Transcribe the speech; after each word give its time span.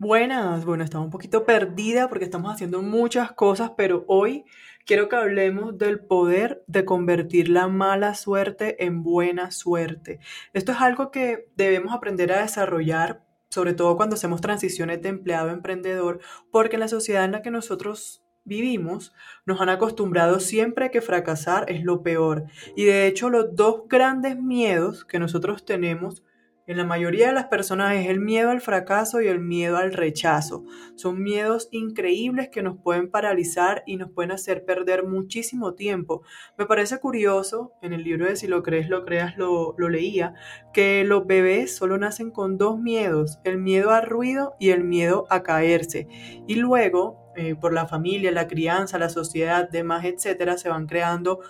Buenas, 0.00 0.64
bueno, 0.64 0.84
estaba 0.84 1.02
un 1.02 1.10
poquito 1.10 1.44
perdida 1.44 2.08
porque 2.08 2.24
estamos 2.24 2.52
haciendo 2.52 2.82
muchas 2.82 3.32
cosas, 3.32 3.72
pero 3.76 4.04
hoy 4.06 4.44
quiero 4.86 5.08
que 5.08 5.16
hablemos 5.16 5.76
del 5.76 5.98
poder 5.98 6.62
de 6.68 6.84
convertir 6.84 7.48
la 7.48 7.66
mala 7.66 8.14
suerte 8.14 8.84
en 8.84 9.02
buena 9.02 9.50
suerte. 9.50 10.20
Esto 10.52 10.70
es 10.70 10.78
algo 10.78 11.10
que 11.10 11.50
debemos 11.56 11.92
aprender 11.92 12.30
a 12.32 12.42
desarrollar, 12.42 13.24
sobre 13.50 13.74
todo 13.74 13.96
cuando 13.96 14.14
hacemos 14.14 14.40
transiciones 14.40 15.02
de 15.02 15.08
empleado 15.08 15.48
a 15.50 15.54
emprendedor, 15.54 16.20
porque 16.52 16.76
en 16.76 16.80
la 16.80 16.88
sociedad 16.88 17.24
en 17.24 17.32
la 17.32 17.42
que 17.42 17.50
nosotros 17.50 18.22
vivimos, 18.44 19.12
nos 19.46 19.60
han 19.60 19.68
acostumbrado 19.68 20.38
siempre 20.38 20.92
que 20.92 21.02
fracasar 21.02 21.68
es 21.68 21.82
lo 21.82 22.04
peor. 22.04 22.44
Y 22.76 22.84
de 22.84 23.08
hecho, 23.08 23.30
los 23.30 23.56
dos 23.56 23.88
grandes 23.88 24.38
miedos 24.38 25.04
que 25.04 25.18
nosotros 25.18 25.64
tenemos 25.64 26.22
en 26.68 26.76
la 26.76 26.84
mayoría 26.84 27.28
de 27.28 27.32
las 27.32 27.46
personas 27.46 27.96
es 27.96 28.08
el 28.08 28.20
miedo 28.20 28.50
al 28.50 28.60
fracaso 28.60 29.22
y 29.22 29.26
el 29.26 29.40
miedo 29.40 29.78
al 29.78 29.94
rechazo. 29.94 30.64
Son 30.96 31.22
miedos 31.22 31.68
increíbles 31.72 32.50
que 32.50 32.62
nos 32.62 32.76
pueden 32.76 33.10
paralizar 33.10 33.82
y 33.86 33.96
nos 33.96 34.10
pueden 34.12 34.32
hacer 34.32 34.66
perder 34.66 35.06
muchísimo 35.06 35.72
tiempo. 35.72 36.22
Me 36.58 36.66
parece 36.66 37.00
curioso, 37.00 37.72
en 37.80 37.94
el 37.94 38.04
libro 38.04 38.26
de 38.26 38.36
Si 38.36 38.46
lo 38.46 38.62
crees, 38.62 38.90
lo 38.90 39.06
creas, 39.06 39.38
lo, 39.38 39.74
leía, 39.78 40.34
que 40.74 41.04
los 41.04 41.26
bebés 41.26 41.74
solo 41.74 41.96
nacen 41.96 42.30
con 42.30 42.58
dos 42.58 42.78
miedos, 42.78 43.38
el 43.44 43.56
miedo 43.56 43.90
al 43.90 44.04
ruido 44.04 44.54
y 44.60 44.68
el 44.68 44.84
miedo 44.84 45.26
a 45.30 45.42
caerse. 45.42 46.06
Y 46.46 46.56
luego, 46.56 47.32
eh, 47.34 47.54
por 47.54 47.72
la 47.72 47.86
familia, 47.86 48.30
la 48.30 48.46
crianza, 48.46 48.98
la 48.98 49.08
sociedad, 49.08 49.70
demás, 49.70 50.04
etcétera, 50.04 50.58
se 50.58 50.68
van 50.68 50.86
creando 50.86 51.40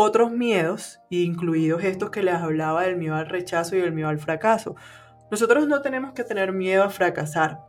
otros 0.00 0.30
miedos, 0.30 1.00
incluidos 1.10 1.82
estos 1.82 2.10
que 2.10 2.22
les 2.22 2.36
hablaba 2.36 2.84
del 2.84 2.94
miedo 2.94 3.16
al 3.16 3.28
rechazo 3.28 3.74
y 3.74 3.80
del 3.80 3.90
miedo 3.90 4.08
al 4.08 4.20
fracaso. 4.20 4.76
Nosotros 5.28 5.66
no 5.66 5.82
tenemos 5.82 6.12
que 6.12 6.22
tener 6.22 6.52
miedo 6.52 6.84
a 6.84 6.90
fracasar 6.90 7.66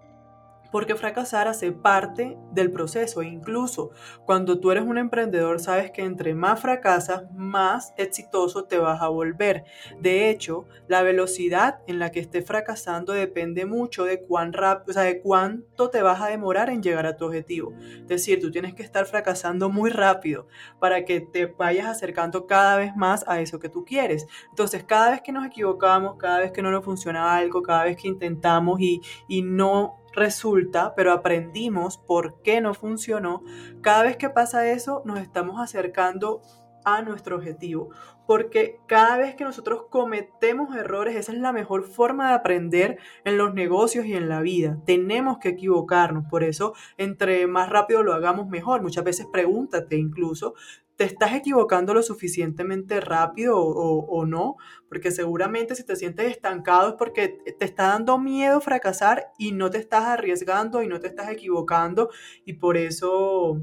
porque 0.72 0.96
fracasar 0.96 1.48
hace 1.48 1.72
parte 1.72 2.38
del 2.52 2.72
proceso. 2.72 3.24
Incluso 3.24 3.92
cuando 4.26 4.60
tú 4.60 4.72
eres 4.72 4.84
un 4.84 4.98
emprendedor, 4.98 5.60
sabes 5.60 5.92
que 5.92 6.04
entre 6.04 6.34
más 6.34 6.60
fracasas, 6.60 7.24
más 7.34 7.94
exitoso 7.98 8.66
te 8.66 8.78
vas 8.78 9.02
a 9.02 9.08
volver. 9.08 9.64
De 10.00 10.30
hecho, 10.30 10.66
la 10.88 11.02
velocidad 11.02 11.80
en 11.88 12.00
la 12.00 12.12
que 12.12 12.20
estés 12.20 12.46
fracasando 12.46 13.14
depende 13.14 13.66
mucho 13.66 14.06
de 14.06 14.22
cuán 14.22 14.54
rápido, 14.54 14.92
o 14.92 14.94
sea, 14.94 15.04
de 15.04 15.22
cuánto 15.22 15.90
te 15.90 16.02
vas 16.02 16.22
a 16.22 16.28
demorar 16.28 16.70
en 16.70 16.84
llegar 16.84 17.06
a 17.06 17.16
tu 17.16 17.26
objetivo. 17.26 17.74
Es 18.02 18.08
decir, 18.08 18.40
tú 18.40 18.52
tienes 18.52 18.74
que 18.74 18.84
estar 18.84 19.06
fracasando 19.06 19.70
muy 19.70 19.90
rápido 19.90 20.48
para 20.80 21.06
que 21.06 21.22
te 21.22 21.48
vayas 21.48 21.88
acercando 21.88 22.46
cada 22.48 22.78
vez 22.78 22.96
más 22.96 23.28
a 23.28 23.40
eso 23.42 23.60
que 23.60 23.70
tú 23.70 23.86
quieres. 23.86 24.28
Entonces, 24.50 24.84
cada 24.84 25.12
vez 25.12 25.22
que 25.22 25.32
nos 25.32 25.46
equivocamos, 25.46 26.18
cada 26.18 26.40
vez 26.40 26.52
que 26.52 26.62
no 26.62 26.72
nos 26.72 26.86
funciona 26.86 27.36
algo, 27.36 27.62
cada 27.62 27.86
vez 27.86 27.98
que 27.98 28.08
intentamos 28.08 28.80
y, 28.80 29.02
y 29.28 29.42
no 29.42 29.99
resulta, 30.14 30.94
pero 30.96 31.12
aprendimos 31.12 31.98
por 31.98 32.42
qué 32.42 32.62
no 32.62 32.74
funcionó, 32.74 33.44
cada 33.82 34.04
vez 34.04 34.18
que 34.18 34.30
pasa 34.30 34.70
eso 34.70 35.02
nos 35.06 35.20
estamos 35.20 35.60
acercando 35.60 36.42
a 36.84 37.02
nuestro 37.02 37.36
objetivo. 37.36 37.90
Porque 38.26 38.80
cada 38.86 39.18
vez 39.18 39.36
que 39.36 39.44
nosotros 39.44 39.86
cometemos 39.90 40.76
errores, 40.76 41.16
esa 41.16 41.32
es 41.32 41.40
la 41.40 41.52
mejor 41.52 41.84
forma 41.84 42.30
de 42.30 42.36
aprender 42.36 43.00
en 43.26 43.38
los 43.38 43.56
negocios 43.56 44.06
y 44.06 44.14
en 44.14 44.30
la 44.30 44.42
vida. 44.42 44.78
Tenemos 44.86 45.40
que 45.40 45.50
equivocarnos. 45.50 46.26
Por 46.30 46.44
eso, 46.44 46.74
entre 46.98 47.48
más 47.48 47.70
rápido 47.70 48.04
lo 48.04 48.14
hagamos, 48.14 48.48
mejor. 48.48 48.84
Muchas 48.84 49.04
veces 49.04 49.26
pregúntate 49.32 49.98
incluso 49.98 50.54
¿Te 51.00 51.06
estás 51.06 51.34
equivocando 51.34 51.94
lo 51.94 52.04
suficientemente 52.04 53.00
rápido 53.00 53.58
o, 53.58 54.26
no? 54.26 54.58
Porque 54.90 55.12
seguramente 55.12 55.74
si 55.74 55.86
te 55.86 55.96
sientes 55.96 56.30
estancado 56.30 56.90
es 56.90 56.96
porque 56.96 57.38
te 57.58 57.64
está 57.64 57.84
dando 57.88 58.18
miedo 58.18 58.60
fracasar 58.60 59.32
y 59.38 59.54
no 59.54 59.70
te 59.70 59.78
estás 59.78 60.04
arriesgando 60.04 60.84
y 60.84 60.88
no 60.88 61.00
te 61.00 61.08
estás 61.08 61.30
equivocando 61.30 62.10
y 62.44 62.56
por 62.56 62.76
eso 62.76 63.62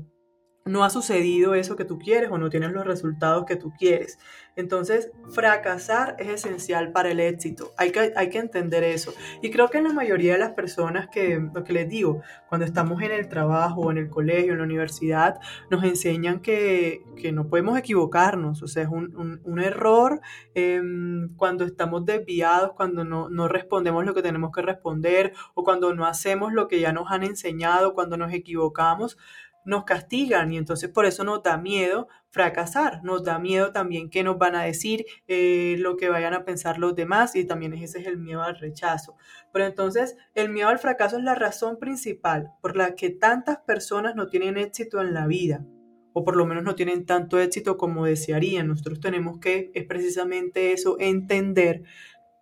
no 0.67 0.85
ha 0.85 0.91
sucedido 0.91 1.55
eso 1.55 1.77
que 1.77 1.85
tú 1.85 1.99
quieres 1.99 2.31
o 2.31 2.39
no 2.39 2.51
tienes 2.51 2.73
los 2.73 2.85
resultados 2.85 3.45
que 3.47 3.57
tú 3.57 3.73
quieres. 3.79 4.19
Entonces, 4.57 5.13
fracasar 5.29 6.17
es 6.19 6.29
esencial 6.29 6.91
para 6.91 7.11
el 7.11 7.21
éxito. 7.21 7.73
Hay 7.77 7.93
que, 7.93 8.15
hay 8.17 8.31
que 8.31 8.39
entender 8.39 8.85
eso. 8.85 9.15
Y 9.43 9.51
creo 9.51 9.69
que 9.69 9.79
en 9.79 9.85
la 9.85 9.93
mayoría 9.93 10.33
de 10.33 10.39
las 10.39 10.53
personas 10.53 11.09
que, 11.09 11.39
lo 11.55 11.63
que 11.63 11.75
les 11.75 11.89
digo, 11.89 12.23
cuando 12.49 12.65
estamos 12.65 13.03
en 13.03 13.13
el 13.13 13.29
trabajo, 13.29 13.91
en 13.91 13.99
el 13.99 14.09
colegio, 14.09 14.53
en 14.53 14.59
la 14.59 14.65
universidad, 14.65 15.39
nos 15.71 15.85
enseñan 15.85 16.41
que, 16.41 17.03
no 17.33 17.49
podemos 17.49 17.79
equivocarnos. 17.79 18.63
O 18.63 18.67
sea, 18.67 18.85
es 18.85 18.89
un, 18.89 19.61
error 19.61 20.21
em, 20.55 21.35
cuando 21.37 21.65
estamos 21.65 22.05
desviados, 22.07 22.73
cuando 22.73 23.05
no, 23.05 23.29
no 23.29 23.49
respondemos 23.49 24.07
lo 24.07 24.15
que 24.15 24.23
tenemos 24.23 24.53
que 24.53 24.63
responder 24.63 25.33
o 25.55 25.65
cuando 25.65 25.95
no 25.95 26.07
hacemos 26.07 26.53
lo 26.53 26.67
que 26.67 26.81
ya 26.81 26.93
nos 26.93 27.11
han 27.11 27.25
enseñado, 27.25 27.95
cuando 27.95 28.17
nos 28.17 28.33
equivocamos 28.33 29.19
nos 29.67 29.85
castigan 29.85 30.53
y 30.53 30.57
entonces 30.57 30.89
por 30.89 31.05
eso 31.05 31.25
nos 31.25 31.43
da 31.43 31.59
miedo 31.59 32.09
fracasar, 32.31 33.03
nos 33.03 33.25
da 33.25 33.39
miedo 33.39 33.73
también 33.73 34.09
qué 34.09 34.23
nos 34.23 34.39
van 34.39 34.55
a 34.55 34.63
decir, 34.63 35.05
eh, 35.27 35.77
lo 35.79 35.97
que 35.97 36.09
vayan 36.09 36.35
a 36.35 36.45
pensar 36.45 36.79
los 36.79 36.95
demás 36.95 37.35
y 37.35 37.45
también 37.45 37.75
ese 37.75 37.99
es 37.99 38.07
el 38.07 38.17
miedo 38.17 38.43
al 38.43 38.57
rechazo. 38.57 39.17
Pero 39.53 39.67
entonces 39.67 40.17
el 40.35 40.51
miedo 40.51 40.69
al 40.69 40.79
fracaso 40.79 41.19
es 41.19 41.25
la 41.25 41.35
razón 41.35 41.79
principal 41.79 42.53
por 42.63 42.77
la 42.77 42.95
que 42.95 43.11
tantas 43.11 43.59
personas 43.59 44.15
no 44.15 44.29
tienen 44.29 44.57
éxito 44.57 45.01
en 45.01 45.13
la 45.13 45.27
vida 45.27 45.67
o 46.13 46.25
por 46.25 46.37
lo 46.37 46.47
menos 46.47 46.65
no 46.65 46.75
tienen 46.75 47.05
tanto 47.05 47.39
éxito 47.39 47.77
como 47.77 48.07
desearían. 48.07 48.69
Nosotros 48.69 49.01
tenemos 49.01 49.39
que, 49.39 49.71
es 49.75 49.85
precisamente 49.85 50.73
eso, 50.73 50.97
entender 50.99 51.83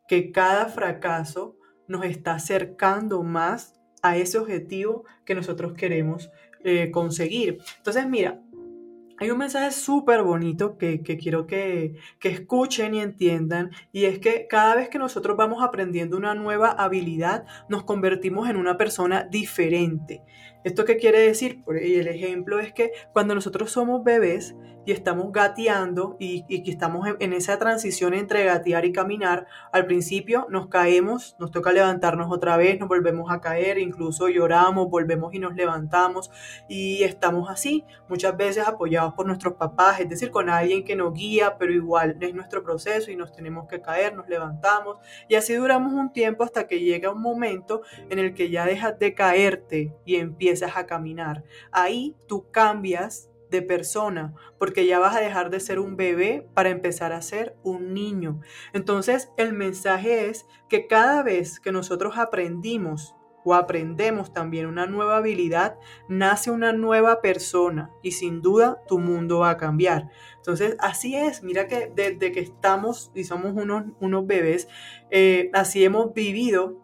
que 0.06 0.30
cada 0.30 0.66
fracaso 0.66 1.56
nos 1.88 2.04
está 2.04 2.34
acercando 2.34 3.22
más 3.22 3.80
a 4.02 4.16
ese 4.16 4.38
objetivo 4.38 5.04
que 5.24 5.34
nosotros 5.34 5.72
queremos 5.72 6.30
eh, 6.64 6.90
conseguir. 6.90 7.58
Entonces, 7.76 8.08
mira, 8.08 8.40
hay 9.18 9.30
un 9.30 9.38
mensaje 9.38 9.70
súper 9.70 10.22
bonito 10.22 10.76
que, 10.76 11.02
quiero 11.02 11.46
que, 11.46 11.94
que, 12.18 12.28
escuchen 12.30 12.94
y 12.94 13.00
entiendan, 13.00 13.70
y 13.92 14.06
es 14.06 14.18
que 14.18 14.46
cada 14.48 14.74
vez 14.74 14.88
que 14.88 14.98
nosotros 14.98 15.36
vamos 15.36 15.62
aprendiendo 15.62 16.16
una 16.16 16.34
nueva 16.34 16.70
habilidad, 16.70 17.44
nos 17.68 17.84
convertimos 17.84 18.48
en 18.48 18.56
una 18.56 18.76
persona 18.76 19.24
diferente. 19.30 20.22
¿Esto 20.64 20.86
qué 20.86 20.96
quiere 20.96 21.20
decir? 21.20 21.62
Y 21.82 21.96
el 21.96 22.08
ejemplo 22.08 22.58
es 22.58 22.72
que 22.72 22.92
cuando 23.12 23.34
nosotros 23.34 23.70
somos 23.70 24.02
bebés 24.02 24.56
y 24.86 24.92
estamos 24.92 25.30
gateando 25.30 26.16
y, 26.18 26.62
que 26.62 26.70
estamos 26.70 27.06
en, 27.18 27.32
esa 27.34 27.58
transición 27.58 28.14
entre 28.14 28.44
gatear 28.44 28.86
y 28.86 28.92
caminar, 28.92 29.46
al 29.72 29.84
principio 29.84 30.46
nos 30.48 30.68
caemos, 30.68 31.36
nos 31.38 31.50
toca 31.50 31.72
levantarnos 31.72 32.30
otra 32.30 32.56
vez, 32.56 32.78
nos 32.80 32.88
volvemos 32.88 33.30
a 33.30 33.40
caer, 33.40 33.78
incluso 33.78 34.28
lloramos, 34.28 34.88
volvemos 34.88 35.34
y 35.34 35.38
nos 35.38 35.54
levantamos 35.54 36.30
y 36.68 37.02
estamos 37.02 37.50
así, 37.50 37.84
muchas 38.08 38.36
veces 38.36 38.66
apoyados 38.66 39.14
por 39.14 39.26
nuestros 39.26 39.54
papás, 39.54 40.00
es 40.00 40.08
decir, 40.08 40.30
con 40.30 40.48
alguien 40.48 40.84
que 40.84 40.96
nos 40.96 41.12
guía, 41.12 41.56
pero 41.58 41.72
igual 41.72 42.16
es 42.20 42.34
nuestro 42.34 42.62
proceso 42.62 43.10
y 43.10 43.16
nos 43.16 43.32
tenemos 43.32 43.66
que 43.68 43.80
caer, 43.82 44.14
nos 44.14 44.28
levantamos 44.28 44.96
y 45.28 45.34
así 45.34 45.54
duramos 45.54 45.92
un 45.92 46.12
tiempo 46.12 46.44
hasta 46.44 46.66
que 46.66 46.80
llega 46.80 47.10
un 47.10 47.22
momento 47.22 47.82
en 48.10 48.18
el 48.18 48.34
que 48.34 48.50
ya 48.50 48.66
dejas 48.66 48.98
de 48.98 49.14
caerte 49.14 49.94
y 50.04 50.16
empiezas 50.16 50.53
a 50.62 50.86
caminar. 50.86 51.44
Ahí 51.72 52.16
tú 52.26 52.50
cambias 52.50 53.30
de 53.50 53.62
persona, 53.62 54.34
porque 54.58 54.86
ya 54.86 54.98
vas 54.98 55.16
a 55.16 55.20
dejar 55.20 55.50
de 55.50 55.60
ser 55.60 55.78
un 55.78 55.96
bebé 55.96 56.46
para 56.54 56.70
empezar 56.70 57.12
a 57.12 57.22
ser 57.22 57.56
un 57.62 57.94
niño. 57.94 58.40
Entonces, 58.72 59.30
el 59.36 59.52
mensaje 59.52 60.28
es 60.28 60.46
que 60.68 60.86
cada 60.86 61.22
vez 61.22 61.60
que 61.60 61.72
nosotros 61.72 62.18
aprendimos 62.18 63.14
o 63.44 63.54
aprendemos 63.54 64.32
también 64.32 64.66
una 64.66 64.86
nueva 64.86 65.18
habilidad, 65.18 65.76
nace 66.08 66.50
una 66.50 66.72
nueva 66.72 67.20
persona 67.20 67.90
y 68.02 68.12
sin 68.12 68.40
duda 68.40 68.82
tu 68.88 68.98
mundo 68.98 69.40
va 69.40 69.50
a 69.50 69.56
cambiar. 69.58 70.08
Entonces, 70.36 70.76
así 70.80 71.14
es, 71.14 71.42
mira 71.42 71.68
que 71.68 71.92
desde 71.94 72.32
que 72.32 72.40
estamos 72.40 73.12
y 73.14 73.24
somos 73.24 73.52
unos, 73.54 73.84
unos 74.00 74.26
bebés, 74.26 74.66
eh, 75.10 75.50
así 75.52 75.84
hemos 75.84 76.14
vivido 76.14 76.83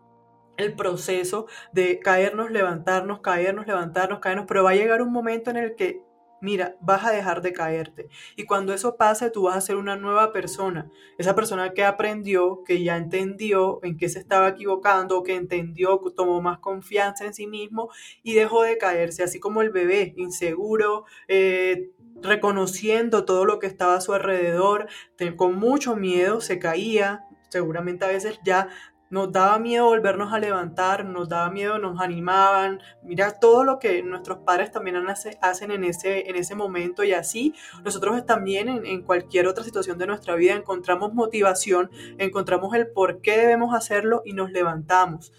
el 0.60 0.74
proceso 0.74 1.46
de 1.72 1.98
caernos, 1.98 2.50
levantarnos, 2.50 3.20
caernos, 3.20 3.66
levantarnos, 3.66 4.20
caernos, 4.20 4.46
pero 4.48 4.64
va 4.64 4.70
a 4.70 4.74
llegar 4.74 5.02
un 5.02 5.12
momento 5.12 5.50
en 5.50 5.56
el 5.56 5.74
que, 5.74 6.02
mira, 6.40 6.76
vas 6.80 7.04
a 7.04 7.12
dejar 7.12 7.42
de 7.42 7.52
caerte. 7.52 8.08
Y 8.36 8.44
cuando 8.44 8.72
eso 8.72 8.96
pase, 8.96 9.30
tú 9.30 9.42
vas 9.42 9.56
a 9.56 9.60
ser 9.60 9.76
una 9.76 9.96
nueva 9.96 10.32
persona. 10.32 10.90
Esa 11.18 11.34
persona 11.34 11.72
que 11.72 11.84
aprendió, 11.84 12.62
que 12.64 12.82
ya 12.82 12.96
entendió 12.96 13.80
en 13.82 13.96
qué 13.96 14.08
se 14.08 14.18
estaba 14.18 14.48
equivocando, 14.48 15.22
que 15.22 15.34
entendió, 15.34 16.00
que 16.02 16.10
tomó 16.10 16.40
más 16.40 16.58
confianza 16.58 17.24
en 17.26 17.34
sí 17.34 17.46
mismo 17.46 17.90
y 18.22 18.34
dejó 18.34 18.62
de 18.62 18.78
caerse, 18.78 19.22
así 19.22 19.38
como 19.40 19.62
el 19.62 19.70
bebé, 19.70 20.14
inseguro, 20.16 21.04
eh, 21.28 21.90
reconociendo 22.22 23.24
todo 23.24 23.44
lo 23.44 23.58
que 23.58 23.66
estaba 23.66 23.94
a 23.94 24.00
su 24.00 24.12
alrededor, 24.12 24.88
con 25.36 25.56
mucho 25.56 25.96
miedo, 25.96 26.40
se 26.40 26.58
caía, 26.58 27.24
seguramente 27.50 28.04
a 28.04 28.08
veces 28.08 28.40
ya 28.44 28.68
nos 29.10 29.32
daba 29.32 29.58
miedo 29.58 29.86
volvernos 29.86 30.32
a 30.32 30.38
levantar, 30.38 31.04
nos 31.04 31.28
daba 31.28 31.50
miedo, 31.50 31.78
nos 31.78 32.00
animaban. 32.00 32.80
Mira 33.02 33.38
todo 33.38 33.64
lo 33.64 33.78
que 33.80 34.02
nuestros 34.02 34.38
padres 34.38 34.70
también 34.70 34.96
hacen 35.40 35.70
en 35.72 35.84
ese, 35.84 36.30
en 36.30 36.36
ese 36.36 36.54
momento 36.54 37.02
y 37.02 37.12
así 37.12 37.54
nosotros 37.84 38.24
también 38.24 38.68
en, 38.68 38.86
en, 38.86 39.02
cualquier 39.02 39.48
otra 39.48 39.64
situación 39.64 39.98
de 39.98 40.06
nuestra 40.06 40.36
vida 40.36 40.54
encontramos 40.54 41.12
motivación, 41.12 41.90
encontramos 42.18 42.74
el 42.74 42.88
por 42.88 43.20
qué 43.20 43.36
debemos 43.36 43.74
hacerlo 43.74 44.22
y 44.24 44.32
nos 44.32 44.52
levantamos. 44.52 45.32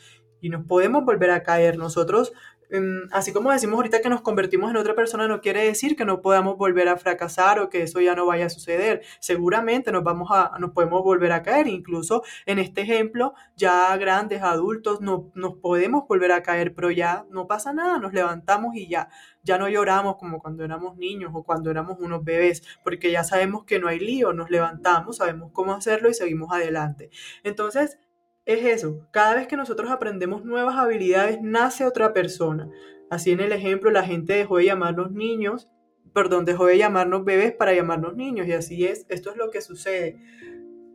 y 0.43 0.49
nos 0.49 0.65
podemos 0.65 1.05
volver 1.05 1.29
a 1.31 1.43
caer. 1.43 1.77
Nosotros 1.77 2.33
Em, 2.71 3.07
así 3.11 3.33
como 3.33 3.51
decimos 3.51 3.75
ahorita 3.75 4.01
que 4.01 4.07
nos 4.07 4.21
convertimos 4.21 4.71
en 4.71 4.77
otra 4.77 4.95
persona, 4.95 5.27
no 5.27 5.41
quiere 5.41 5.65
decir 5.65 5.97
que 5.97 6.05
no 6.05 6.21
podamos 6.21 6.57
volver 6.57 6.87
a 6.87 6.95
fracasar 6.95 7.59
o 7.59 7.69
que 7.69 7.83
eso 7.83 7.99
ya 7.99 8.15
no 8.15 8.25
vaya 8.25 8.45
a 8.45 8.49
suceder. 8.49 9.01
Seguramente 9.19 9.91
nos, 9.91 10.03
vamos 10.03 10.29
a, 10.31 10.53
nos 10.57 10.71
podemos 10.71 11.03
volver 11.03 11.33
a 11.33 11.43
caer. 11.43 11.67
Incluso 11.67 12.23
en 12.45 12.59
este 12.59 12.81
ejemplo, 12.81 13.33
ya 13.57 13.95
grandes, 13.97 14.41
adultos, 14.41 15.01
no, 15.01 15.31
nos 15.35 15.57
podemos 15.57 16.07
volver 16.07 16.31
a 16.31 16.43
caer, 16.43 16.73
pero 16.73 16.91
ya 16.91 17.25
no 17.29 17.45
pasa 17.45 17.73
nada, 17.73 17.97
nos 17.99 18.13
levantamos 18.13 18.73
y 18.75 18.87
ya. 18.87 19.09
Ya 19.43 19.57
no 19.57 19.67
lloramos 19.67 20.15
como 20.17 20.39
cuando 20.39 20.63
éramos 20.63 20.97
niños 20.97 21.31
o 21.33 21.43
cuando 21.43 21.71
éramos 21.71 21.99
unos 21.99 22.23
bebés, 22.23 22.63
porque 22.83 23.11
ya 23.11 23.23
sabemos 23.23 23.65
que 23.65 23.79
no 23.79 23.87
hay 23.89 23.99
lío, 23.99 24.33
nos 24.33 24.49
levantamos, 24.49 25.17
sabemos 25.17 25.51
cómo 25.51 25.73
hacerlo 25.73 26.09
y 26.09 26.13
seguimos 26.13 26.53
adelante. 26.53 27.09
Entonces, 27.43 27.97
es 28.45 28.65
eso, 28.65 29.07
cada 29.11 29.35
vez 29.35 29.47
que 29.47 29.57
nosotros 29.57 29.91
aprendemos 29.91 30.43
nuevas 30.43 30.75
habilidades, 30.77 31.39
nace 31.41 31.85
otra 31.85 32.13
persona. 32.13 32.69
Así 33.09 33.31
en 33.31 33.39
el 33.39 33.51
ejemplo, 33.51 33.91
la 33.91 34.03
gente 34.03 34.33
dejó 34.33 34.57
de 34.57 34.65
llamarnos 34.65 35.11
niños, 35.11 35.69
perdón, 36.13 36.45
dejó 36.45 36.65
de 36.65 36.77
llamarnos 36.77 37.23
bebés 37.23 37.53
para 37.53 37.73
llamarnos 37.73 38.15
niños, 38.15 38.47
y 38.47 38.53
así 38.53 38.85
es, 38.85 39.05
esto 39.09 39.31
es 39.31 39.37
lo 39.37 39.51
que 39.51 39.61
sucede. 39.61 40.17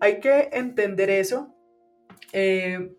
Hay 0.00 0.20
que 0.20 0.50
entender 0.52 1.10
eso. 1.10 1.54
Eh, 2.32 2.92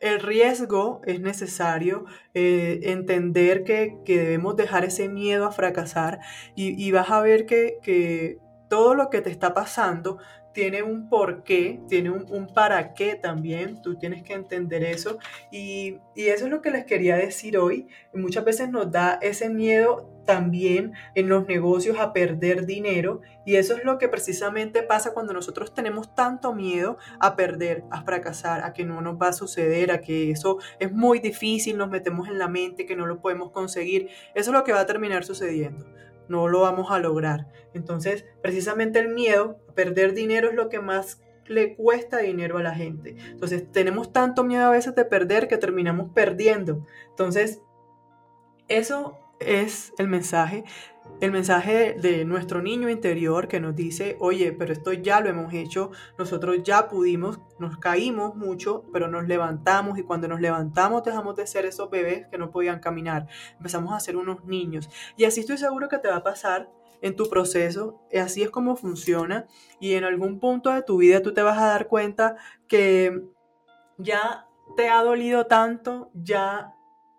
el 0.00 0.20
riesgo 0.20 1.00
es 1.04 1.20
necesario, 1.20 2.06
eh, 2.34 2.80
entender 2.84 3.62
que, 3.62 4.00
debemos 4.04 4.56
dejar 4.56 4.84
ese 4.84 5.08
miedo 5.08 5.46
a 5.46 5.52
fracasar 5.52 6.18
y, 6.56 6.90
vas 6.90 7.10
a 7.10 7.20
ver 7.20 7.46
que, 7.46 7.78
que 7.84 8.38
todo 8.68 8.94
lo 8.94 9.10
que 9.10 9.20
te 9.20 9.30
está 9.30 9.54
pasando 9.54 10.18
tiene 10.52 10.82
un 10.82 11.08
porqué, 11.08 11.80
tiene 11.88 12.10
un, 12.10 12.46
para 12.54 12.94
qué 12.94 13.14
también, 13.14 13.80
tú 13.82 13.96
tienes 13.96 14.22
que 14.22 14.34
entender 14.34 14.84
eso 14.84 15.18
y, 15.50 15.98
eso 16.14 16.44
es 16.44 16.50
lo 16.50 16.60
que 16.60 16.70
les 16.70 16.84
quería 16.84 17.16
decir 17.16 17.56
hoy. 17.56 17.88
Muchas 18.12 18.44
veces 18.44 18.70
nos 18.70 18.90
da 18.90 19.18
ese 19.22 19.48
miedo 19.48 20.10
también 20.26 20.92
en 21.14 21.28
los 21.28 21.46
negocios 21.46 21.98
a 21.98 22.12
perder 22.12 22.66
dinero 22.66 23.22
y 23.44 23.56
eso 23.56 23.76
es 23.76 23.84
lo 23.84 23.98
que 23.98 24.08
precisamente 24.08 24.82
pasa 24.82 25.14
cuando 25.14 25.32
nosotros 25.32 25.74
tenemos 25.74 26.14
tanto 26.14 26.54
miedo 26.54 26.98
a 27.18 27.34
perder, 27.34 27.84
a 27.90 28.02
fracasar, 28.02 28.62
a 28.62 28.72
que 28.72 28.84
no 28.84 29.00
nos 29.00 29.20
va 29.20 29.28
a 29.28 29.32
suceder, 29.32 29.90
a 29.90 30.00
que 30.00 30.30
eso 30.30 30.58
es 30.78 30.92
muy 30.92 31.18
difícil, 31.18 31.78
nos 31.78 31.90
metemos 31.90 32.28
en 32.28 32.38
la 32.38 32.48
mente 32.48 32.86
que 32.86 32.94
no 32.94 33.06
lo 33.06 33.20
podemos 33.20 33.50
conseguir. 33.50 34.08
Eso 34.34 34.50
es 34.50 34.54
lo 34.54 34.64
que 34.64 34.72
va 34.72 34.80
a 34.80 34.86
terminar 34.86 35.24
sucediendo 35.24 35.86
no 36.28 36.48
lo 36.48 36.60
vamos 36.60 36.90
a 36.90 36.98
lograr. 36.98 37.48
Entonces, 37.74 38.24
precisamente 38.42 38.98
el 38.98 39.08
miedo 39.08 39.58
a 39.68 39.74
perder 39.74 40.14
dinero 40.14 40.50
es 40.50 40.54
lo 40.54 40.68
que 40.68 40.80
más 40.80 41.20
le 41.46 41.74
cuesta 41.74 42.18
dinero 42.18 42.58
a 42.58 42.62
la 42.62 42.74
gente. 42.74 43.16
Entonces, 43.30 43.70
tenemos 43.70 44.12
tanto 44.12 44.44
miedo 44.44 44.64
a 44.64 44.70
veces 44.70 44.94
de 44.94 45.04
perder 45.04 45.48
que 45.48 45.58
terminamos 45.58 46.10
perdiendo. 46.14 46.86
Entonces, 47.10 47.60
eso 48.68 49.18
es 49.40 49.92
el 49.98 50.08
mensaje 50.08 50.64
el 51.22 51.30
mensaje 51.30 51.94
de 51.94 52.24
nuestro 52.24 52.62
niño 52.62 52.90
interior 52.90 53.46
que 53.46 53.60
nos 53.60 53.76
dice, 53.76 54.16
oye, 54.18 54.52
pero 54.52 54.72
esto 54.72 54.92
ya 54.92 55.20
lo 55.20 55.28
hemos 55.28 55.54
hecho, 55.54 55.92
nosotros 56.18 56.64
ya 56.64 56.88
pudimos, 56.88 57.38
nos 57.60 57.78
caímos 57.78 58.34
mucho, 58.34 58.84
pero 58.92 59.06
nos 59.06 59.28
levantamos 59.28 60.00
y 60.00 60.02
cuando 60.02 60.26
nos 60.26 60.40
levantamos 60.40 61.04
dejamos 61.04 61.36
de 61.36 61.46
ser 61.46 61.64
esos 61.64 61.88
bebés 61.90 62.26
que 62.26 62.38
no 62.38 62.50
podían 62.50 62.80
caminar, 62.80 63.28
empezamos 63.56 63.94
a 63.94 64.00
ser 64.00 64.16
unos 64.16 64.44
niños. 64.46 64.90
Y 65.16 65.24
así 65.24 65.38
estoy 65.38 65.58
seguro 65.58 65.88
que 65.88 65.98
te 65.98 66.08
va 66.08 66.16
a 66.16 66.24
pasar 66.24 66.68
en 67.02 67.14
tu 67.14 67.28
proceso, 67.28 68.00
así 68.20 68.42
es 68.42 68.50
como 68.50 68.74
funciona 68.74 69.46
y 69.78 69.94
en 69.94 70.02
algún 70.02 70.40
punto 70.40 70.70
de 70.70 70.82
tu 70.82 70.96
vida 70.96 71.22
tú 71.22 71.32
te 71.32 71.42
vas 71.42 71.58
a 71.58 71.66
dar 71.66 71.86
cuenta 71.86 72.34
que 72.66 73.22
ya 73.96 74.48
te 74.76 74.88
ha 74.88 75.00
dolido 75.04 75.46
tanto, 75.46 76.10
ya 76.14 76.74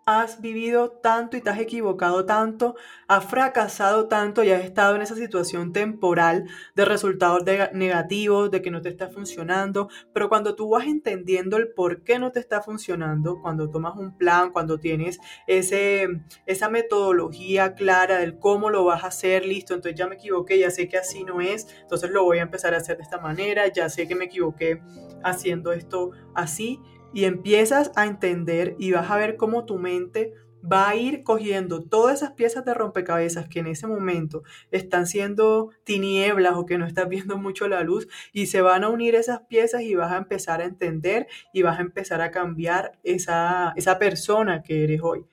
has 0.06 0.42
vivido 0.42 0.90
tanto 0.90 1.36
y 1.36 1.40
te 1.40 1.48
has 1.48 1.58
equivocado 1.58 2.26
tanto, 2.26 2.76
has 3.08 3.24
fracasado 3.24 4.06
tanto 4.06 4.44
y 4.44 4.50
has 4.50 4.62
estado 4.62 4.96
en 4.96 5.02
esa 5.02 5.14
situación 5.14 5.72
temporal 5.72 6.44
de 6.74 6.84
resultados 6.84 7.42
negativos, 7.72 8.50
de 8.50 8.60
que 8.60 8.70
no 8.70 8.82
te 8.82 8.90
está 8.90 9.08
funcionando, 9.08 9.88
pero 10.12 10.28
cuando 10.28 10.54
tú 10.54 10.68
vas 10.68 10.86
entendiendo 10.86 11.56
el 11.56 11.72
por 11.72 12.02
qué 12.02 12.18
no 12.18 12.32
te 12.32 12.40
está 12.40 12.60
funcionando, 12.60 13.40
cuando 13.40 13.70
tomas 13.70 13.96
un 13.96 14.16
plan, 14.18 14.50
cuando 14.52 14.78
tienes 14.78 15.18
ese, 15.46 16.08
esa 16.44 16.68
metodología 16.68 17.74
clara 17.74 18.18
del 18.18 18.38
cómo 18.38 18.68
lo 18.68 18.84
vas 18.84 19.04
a 19.04 19.08
hacer, 19.08 19.46
listo, 19.46 19.72
entonces 19.72 19.98
ya 19.98 20.06
me 20.06 20.16
equivoqué, 20.16 20.58
ya 20.58 20.70
sé 20.70 20.86
que 20.86 20.98
así 20.98 21.24
no 21.24 21.40
es, 21.40 21.66
entonces 21.80 22.10
lo 22.10 22.24
voy 22.24 22.38
a 22.38 22.42
empezar 22.42 22.74
a 22.74 22.78
hacer 22.78 22.98
de 22.98 23.04
esta 23.04 23.18
manera, 23.18 23.68
ya 23.68 23.88
sé 23.88 24.06
que 24.06 24.14
me 24.14 24.26
equivoqué 24.26 24.82
haciendo 25.22 25.72
esto 25.72 26.10
así 26.34 26.78
y 27.14 27.24
empiezas 27.24 27.92
a 27.96 28.04
entender 28.04 28.76
y 28.78 28.92
vas 28.92 29.10
a 29.10 29.16
ver 29.16 29.36
cómo 29.36 29.64
tu 29.64 29.78
mente 29.78 30.34
va 30.70 30.88
a 30.88 30.96
ir 30.96 31.22
cogiendo 31.22 31.82
todas 31.82 32.22
esas 32.22 32.32
piezas 32.32 32.64
de 32.64 32.74
rompecabezas 32.74 33.48
que 33.48 33.60
en 33.60 33.66
ese 33.66 33.86
momento 33.86 34.42
están 34.70 35.06
siendo 35.06 35.70
tinieblas 35.84 36.54
o 36.56 36.66
que 36.66 36.78
no 36.78 36.86
estás 36.86 37.08
viendo 37.08 37.36
mucho 37.36 37.68
la 37.68 37.82
luz 37.82 38.08
y 38.32 38.46
se 38.46 38.62
van 38.62 38.84
a 38.84 38.88
unir 38.88 39.14
esas 39.14 39.42
piezas 39.42 39.82
y 39.82 39.94
vas 39.94 40.12
a 40.12 40.16
empezar 40.16 40.60
a 40.60 40.64
entender 40.64 41.26
y 41.52 41.62
vas 41.62 41.78
a 41.78 41.82
empezar 41.82 42.20
a 42.20 42.30
cambiar 42.30 42.98
esa, 43.04 43.72
esa 43.76 43.98
persona 43.98 44.62
que 44.62 44.84
eres 44.84 45.02
hoy. 45.02 45.26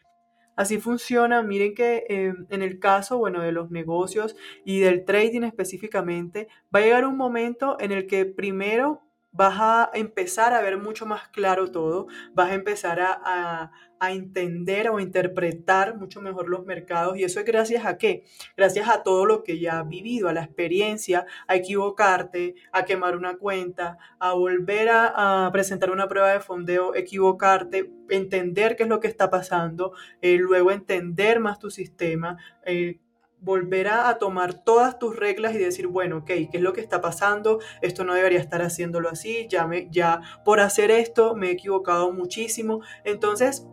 Así 0.58 0.80
funciona, 0.80 1.42
miren 1.42 1.74
que 1.74 2.04
em, 2.10 2.46
en 2.50 2.62
el 2.62 2.78
caso, 2.78 3.18
bueno, 3.18 3.42
de 3.42 3.54
los 3.54 3.72
negocios 3.72 4.36
y 4.66 4.80
del 4.80 5.06
trading 5.06 5.44
específicamente, 5.44 6.50
va 6.76 6.80
a 6.80 6.84
llegar 6.84 7.06
un 7.06 7.18
momento 7.18 7.78
en 7.80 7.92
el 7.92 8.06
que 8.06 8.26
primero 8.26 9.02
vas 9.32 9.56
a 9.60 9.90
empezar 9.94 10.54
a 10.54 10.62
ver 10.62 10.78
mucho 10.78 11.06
más 11.06 11.28
claro 11.30 11.72
todo, 11.72 12.08
vas 12.34 12.52
a 12.52 12.56
empezar 12.56 13.00
a, 13.02 13.72
entender 14.04 14.90
o 14.90 15.00
interpretar 15.00 15.96
mucho 15.96 16.22
mejor 16.24 16.50
los 16.50 16.66
mercados 16.66 17.18
y 17.20 17.24
eso 17.24 17.40
es 17.40 17.46
gracias 17.46 17.86
a 17.86 18.00
qué? 18.00 18.24
Gracias 18.58 18.90
a 18.90 19.04
todo 19.04 19.28
lo 19.28 19.44
que 19.44 19.60
ya 19.60 19.82
has 19.82 19.88
vivido, 19.88 20.28
a 20.28 20.34
la 20.34 20.44
experiencia, 20.44 21.28
a 21.48 21.56
equivocarte, 21.56 22.56
a 22.72 22.84
quemar 22.84 23.16
una 23.16 23.38
cuenta, 23.38 24.00
a 24.20 24.34
volver 24.34 24.90
a, 24.92 25.48
presentar 25.54 25.92
una 25.92 26.08
prueba 26.08 26.32
de 26.32 26.40
fondeo, 26.40 26.96
equivocarte, 26.96 27.92
entender 28.10 28.76
qué 28.76 28.84
es 28.84 28.90
lo 28.90 29.00
que 29.00 29.08
está 29.08 29.30
pasando, 29.30 29.94
eh, 30.24 30.38
luego 30.40 30.72
entender 30.72 31.40
más 31.40 31.60
tu 31.60 31.70
sistema. 31.70 32.38
Eh, 32.66 33.00
volver 33.42 33.88
a, 33.88 34.18
tomar 34.20 34.54
todas 34.54 35.00
tus 35.00 35.16
reglas 35.16 35.56
y 35.56 35.58
decir, 35.58 35.88
bueno, 35.88 36.18
ok, 36.18 36.28
¿qué 36.28 36.50
es 36.54 36.62
lo 36.62 36.74
que 36.74 36.82
está 36.82 37.02
pasando? 37.02 37.60
Esto 37.82 38.04
no 38.04 38.14
debería 38.14 38.40
estar 38.40 38.62
haciéndolo 38.62 39.10
así, 39.10 39.48
ya, 39.50 39.68
me, 39.68 39.90
ya 39.90 40.22
por 40.46 40.60
hacer 40.60 40.92
esto 40.92 41.36
me 41.36 41.48
he 41.48 41.52
equivocado 41.52 42.14
muchísimo. 42.14 42.82
Entonces, 43.04 43.68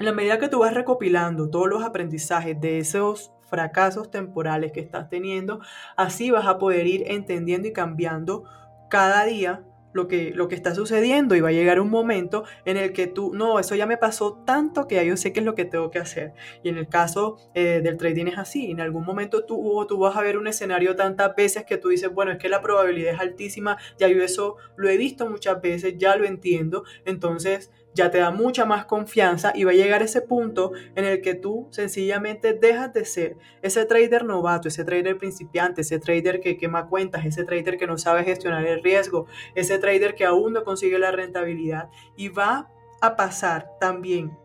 en 0.00 0.06
la 0.06 0.12
medida 0.12 0.38
que 0.38 0.48
tú 0.48 0.60
vas 0.60 0.74
recopilando 0.74 1.50
todos 1.50 1.68
los 1.68 1.84
aprendizajes 1.84 2.60
de 2.60 2.78
esos 2.78 3.30
fracasos 3.48 4.10
temporales 4.10 4.72
que 4.72 4.80
estás 4.80 5.08
teniendo, 5.08 5.60
así 5.96 6.30
vas 6.30 6.46
a 6.46 6.58
poder 6.58 6.86
ir 6.86 7.04
entendiendo 7.06 7.68
y 7.68 7.72
cambiando 7.72 8.44
cada 8.88 9.24
día 9.24 9.62
lo 9.94 10.08
que, 10.08 10.32
lo 10.34 10.48
que 10.48 10.54
está 10.54 10.74
sucediendo 10.74 11.34
y 11.34 11.40
va 11.40 11.48
a 11.48 11.52
llegar 11.52 11.80
un 11.80 11.88
momento 11.88 12.44
en 12.66 12.76
el 12.76 12.92
que 12.92 13.06
tú, 13.06 13.32
no, 13.32 13.58
eso 13.58 13.74
ya 13.74 13.86
me 13.86 13.96
pasó 13.96 14.42
tanto 14.44 14.86
que 14.86 14.96
ya 14.96 15.04
yo 15.04 15.16
sé 15.16 15.32
qué 15.32 15.40
es 15.40 15.46
lo 15.46 15.54
que 15.54 15.64
tengo 15.64 15.90
que 15.90 16.00
hacer. 16.00 16.34
Y 16.62 16.68
en 16.68 16.76
el 16.76 16.88
caso 16.88 17.38
eh, 17.54 17.80
del 17.82 17.96
trading 17.96 18.26
es 18.26 18.36
así, 18.36 18.70
en 18.70 18.80
algún 18.80 19.04
momento 19.04 19.46
tú, 19.46 19.86
tú 19.88 19.98
vas 19.98 20.16
a 20.16 20.20
ver 20.20 20.36
un 20.36 20.48
escenario 20.48 20.96
tantas 20.96 21.34
veces 21.34 21.64
que 21.64 21.78
tú 21.78 21.88
dices, 21.88 22.12
bueno, 22.12 22.32
es 22.32 22.38
que 22.38 22.48
la 22.48 22.60
probabilidad 22.60 23.14
es 23.14 23.20
altísima, 23.20 23.78
ya 23.98 24.08
yo 24.08 24.22
eso 24.22 24.56
lo 24.76 24.88
he 24.88 24.96
visto 24.96 25.30
muchas 25.30 25.62
veces, 25.62 25.94
ya 25.96 26.16
lo 26.16 26.24
entiendo, 26.24 26.84
entonces 27.04 27.70
ya 27.94 28.10
te 28.10 28.18
da 28.18 28.30
mucha 28.30 28.64
más 28.64 28.86
confianza 28.86 29.52
y 29.54 29.64
va 29.64 29.70
a 29.70 29.74
llegar 29.74 30.02
ese 30.02 30.20
punto 30.20 30.72
en 30.94 31.04
el 31.04 31.22
que 31.22 31.34
tú 31.34 31.68
sencillamente 31.70 32.52
dejas 32.52 32.92
de 32.92 33.04
ser 33.04 33.36
ese 33.62 33.84
trader 33.86 34.24
novato, 34.24 34.68
ese 34.68 34.84
trader 34.84 35.16
principiante, 35.16 35.82
ese 35.82 35.98
trader 35.98 36.40
que 36.40 36.56
quema 36.56 36.88
cuentas, 36.88 37.24
ese 37.24 37.44
trader 37.44 37.78
que 37.78 37.86
no 37.86 37.96
sabe 37.96 38.24
gestionar 38.24 38.66
el 38.66 38.82
riesgo, 38.82 39.26
ese 39.54 39.78
trader 39.78 40.14
que 40.14 40.24
aún 40.24 40.52
no 40.52 40.64
consigue 40.64 40.98
la 40.98 41.12
rentabilidad 41.12 41.88
y 42.16 42.28
va 42.28 42.70
a 43.00 43.16
pasar 43.16 43.70
también 43.80 44.36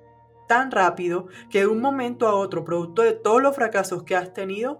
tan 0.47 0.71
rápido 0.71 1.27
que 1.49 1.59
de 1.59 1.67
un 1.67 1.79
momento 1.79 2.27
a 2.27 2.35
otro, 2.35 2.65
producto 2.65 3.03
de 3.03 3.13
todos 3.13 3.41
los 3.41 3.55
fracasos 3.55 4.03
que 4.03 4.15
has 4.15 4.33
tenido, 4.33 4.79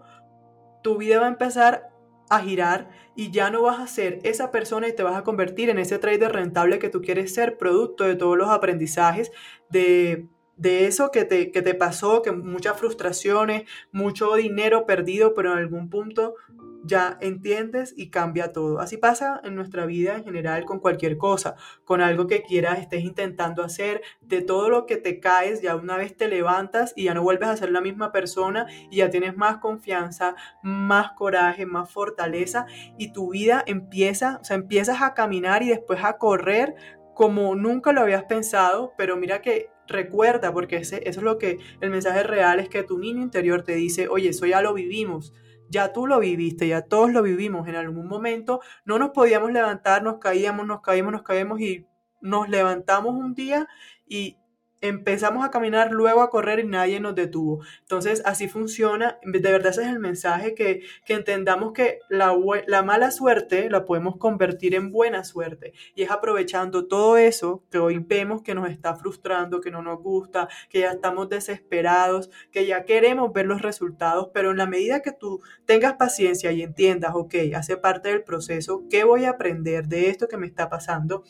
tu 0.82 0.98
vida 0.98 1.20
va 1.20 1.26
a 1.26 1.30
empezar 1.30 1.90
a 2.30 2.40
girar 2.42 2.90
y 3.16 3.32
ya 3.32 3.50
no 3.50 3.64
vas 3.64 3.80
a 3.80 3.88
ser 3.88 4.20
esa 4.24 4.52
persona 4.52 4.88
y 4.88 4.96
te 4.96 5.04
vas 5.04 5.18
a 5.18 5.24
convertir 5.24 5.70
en 5.70 5.80
ese 5.80 6.00
trader 6.00 6.32
rentable 6.32 6.80
que 6.80 6.90
tú 6.90 7.02
quieres 7.02 7.34
ser, 7.34 7.58
producto 7.58 8.06
de 8.06 8.16
todos 8.16 8.38
los 8.38 8.50
aprendizajes, 8.50 9.32
de, 9.70 10.28
de 10.56 10.86
eso 10.86 11.12
que 11.12 11.26
te, 11.26 11.52
que 11.52 11.62
te 11.62 11.74
pasó, 11.74 12.22
que 12.22 12.32
muchas 12.32 12.80
frustraciones, 12.80 13.64
mucho 13.92 14.36
dinero 14.36 14.86
perdido, 14.86 15.34
pero 15.34 15.52
en 15.52 15.58
algún 15.58 15.90
punto 15.90 16.36
ya 16.84 17.18
entiendes 17.22 17.94
y 17.96 18.10
cambia 18.10 18.52
todo. 18.52 18.80
Así 18.80 18.98
pasa 18.98 19.40
en 19.44 19.56
nuestra 19.56 19.86
vida 19.86 20.16
en 20.16 20.24
general 20.24 20.66
con 20.66 20.80
cualquier 20.80 21.18
cosa, 21.18 21.56
con 21.86 22.02
algo 22.02 22.28
que 22.28 22.44
quieras, 22.44 22.80
estés 22.80 23.04
intentando 23.04 23.64
hacer, 23.64 24.02
de 24.22 24.42
todo 24.42 24.70
lo 24.70 24.86
que 24.86 24.98
te 24.98 25.20
caes, 25.20 25.62
ya 25.62 25.76
una 25.76 25.98
vez 25.98 26.16
te 26.16 26.28
levantas 26.28 26.94
y 26.96 27.06
ya 27.06 27.14
no 27.14 27.24
vuelves 27.24 27.50
a 27.50 27.58
ser 27.58 27.72
la 27.72 27.82
misma 27.82 28.12
persona 28.12 28.68
y 28.90 28.98
ya 28.98 29.10
tienes 29.10 29.36
más 29.36 29.58
confianza, 29.58 30.36
más 30.64 31.12
coraje, 31.14 31.66
más 31.66 31.92
fortaleza 31.92 32.66
y 32.98 33.12
tu 33.12 33.32
vida 33.32 33.64
empieza, 33.66 34.40
o 34.42 34.44
sea, 34.44 34.56
empiezas 34.56 35.02
a 35.02 35.14
caminar 35.14 35.64
y 35.64 35.70
después 35.70 36.04
a 36.04 36.18
correr 36.18 36.76
como 37.14 37.56
nunca 37.56 37.92
lo 37.92 38.02
habías 38.02 38.24
pensado, 38.24 38.94
pero 38.98 39.18
mira 39.18 39.42
que 39.42 39.72
recuerda, 39.90 40.54
porque 40.54 40.78
ese, 40.78 41.02
eso 41.06 41.20
es 41.20 41.24
lo 41.24 41.38
que 41.38 41.58
el 41.82 41.90
mensaje 41.90 42.24
real 42.24 42.60
es 42.60 42.70
que 42.70 42.84
tu 42.84 42.98
niño 42.98 43.22
interior 43.22 43.64
te 43.64 43.76
dice, 43.76 44.08
oye, 44.08 44.30
eso 44.30 44.46
ya 44.46 44.62
lo 44.62 44.74
vivimos, 44.74 45.34
ya 45.70 45.94
tú 45.94 46.08
lo 46.08 46.20
viviste, 46.20 46.68
ya 46.68 46.82
todos 46.82 47.12
lo 47.12 47.22
vivimos 47.22 47.68
en 47.68 47.76
algún 47.76 48.08
momento, 48.08 48.62
no 48.86 49.00
nos 49.00 49.12
podíamos 49.12 49.52
levantar, 49.52 50.04
nos 50.04 50.18
caíamos, 50.18 50.66
nos 50.66 50.82
caímos, 50.82 51.12
nos 51.12 51.24
caímos 51.24 51.62
y 51.62 51.88
nos 52.22 52.50
levantamos 52.50 53.16
un 53.16 53.34
día 53.34 53.68
y 54.08 54.39
empezamos 54.82 55.46
a 55.46 55.52
caminar, 55.52 55.92
luego 55.92 56.22
a 56.22 56.30
correr 56.30 56.60
y 56.60 56.66
nadie 56.66 57.00
nos 57.00 57.16
detuvo. 57.16 57.62
Entonces, 57.82 58.22
así 58.26 58.48
funciona. 58.48 59.20
De 59.24 59.40
verdad, 59.52 59.72
ese 59.72 59.84
es 59.84 59.90
el 59.90 60.00
mensaje, 60.00 60.56
que, 60.56 60.82
que 61.06 61.14
entendamos 61.14 61.74
que 61.74 62.00
la, 62.10 62.36
la, 62.68 62.84
mala 62.84 63.12
suerte 63.12 63.70
la 63.70 63.86
podemos 63.86 64.18
convertir 64.18 64.76
en 64.76 64.92
buena 64.92 65.24
suerte. 65.24 65.74
Y 65.96 66.04
es 66.04 66.12
aprovechando 66.12 66.88
todo 66.88 67.18
eso 67.18 67.64
que 67.70 67.80
hoy 67.80 68.00
vemos 68.00 68.42
que 68.42 68.56
nos 68.56 68.70
está 68.70 68.96
frustrando, 68.96 69.62
que 69.62 69.72
no 69.72 69.82
nos 69.82 70.00
gusta, 70.00 70.48
que 70.70 70.82
ya 70.82 70.92
estamos 70.92 71.30
desesperados, 71.30 72.30
que 72.52 72.66
ya 72.66 72.86
queremos 72.86 73.34
ver 73.34 73.46
los 73.46 73.62
resultados, 73.62 74.30
pero 74.34 74.52
en 74.52 74.58
la 74.58 74.66
medida 74.66 75.02
que 75.02 75.12
tú 75.12 75.42
tengas 75.66 75.94
paciencia 75.94 76.52
y 76.52 76.64
entiendas, 76.64 77.12
ok, 77.16 77.36
hace 77.56 77.78
parte 77.78 78.10
del 78.10 78.24
proceso, 78.24 78.84
¿qué 78.90 79.04
voy 79.04 79.26
a 79.26 79.32
aprender 79.32 79.88
de 79.88 80.10
esto 80.10 80.28
que 80.28 80.38
me 80.38 80.48
está 80.48 80.70
pasando? 80.70 81.24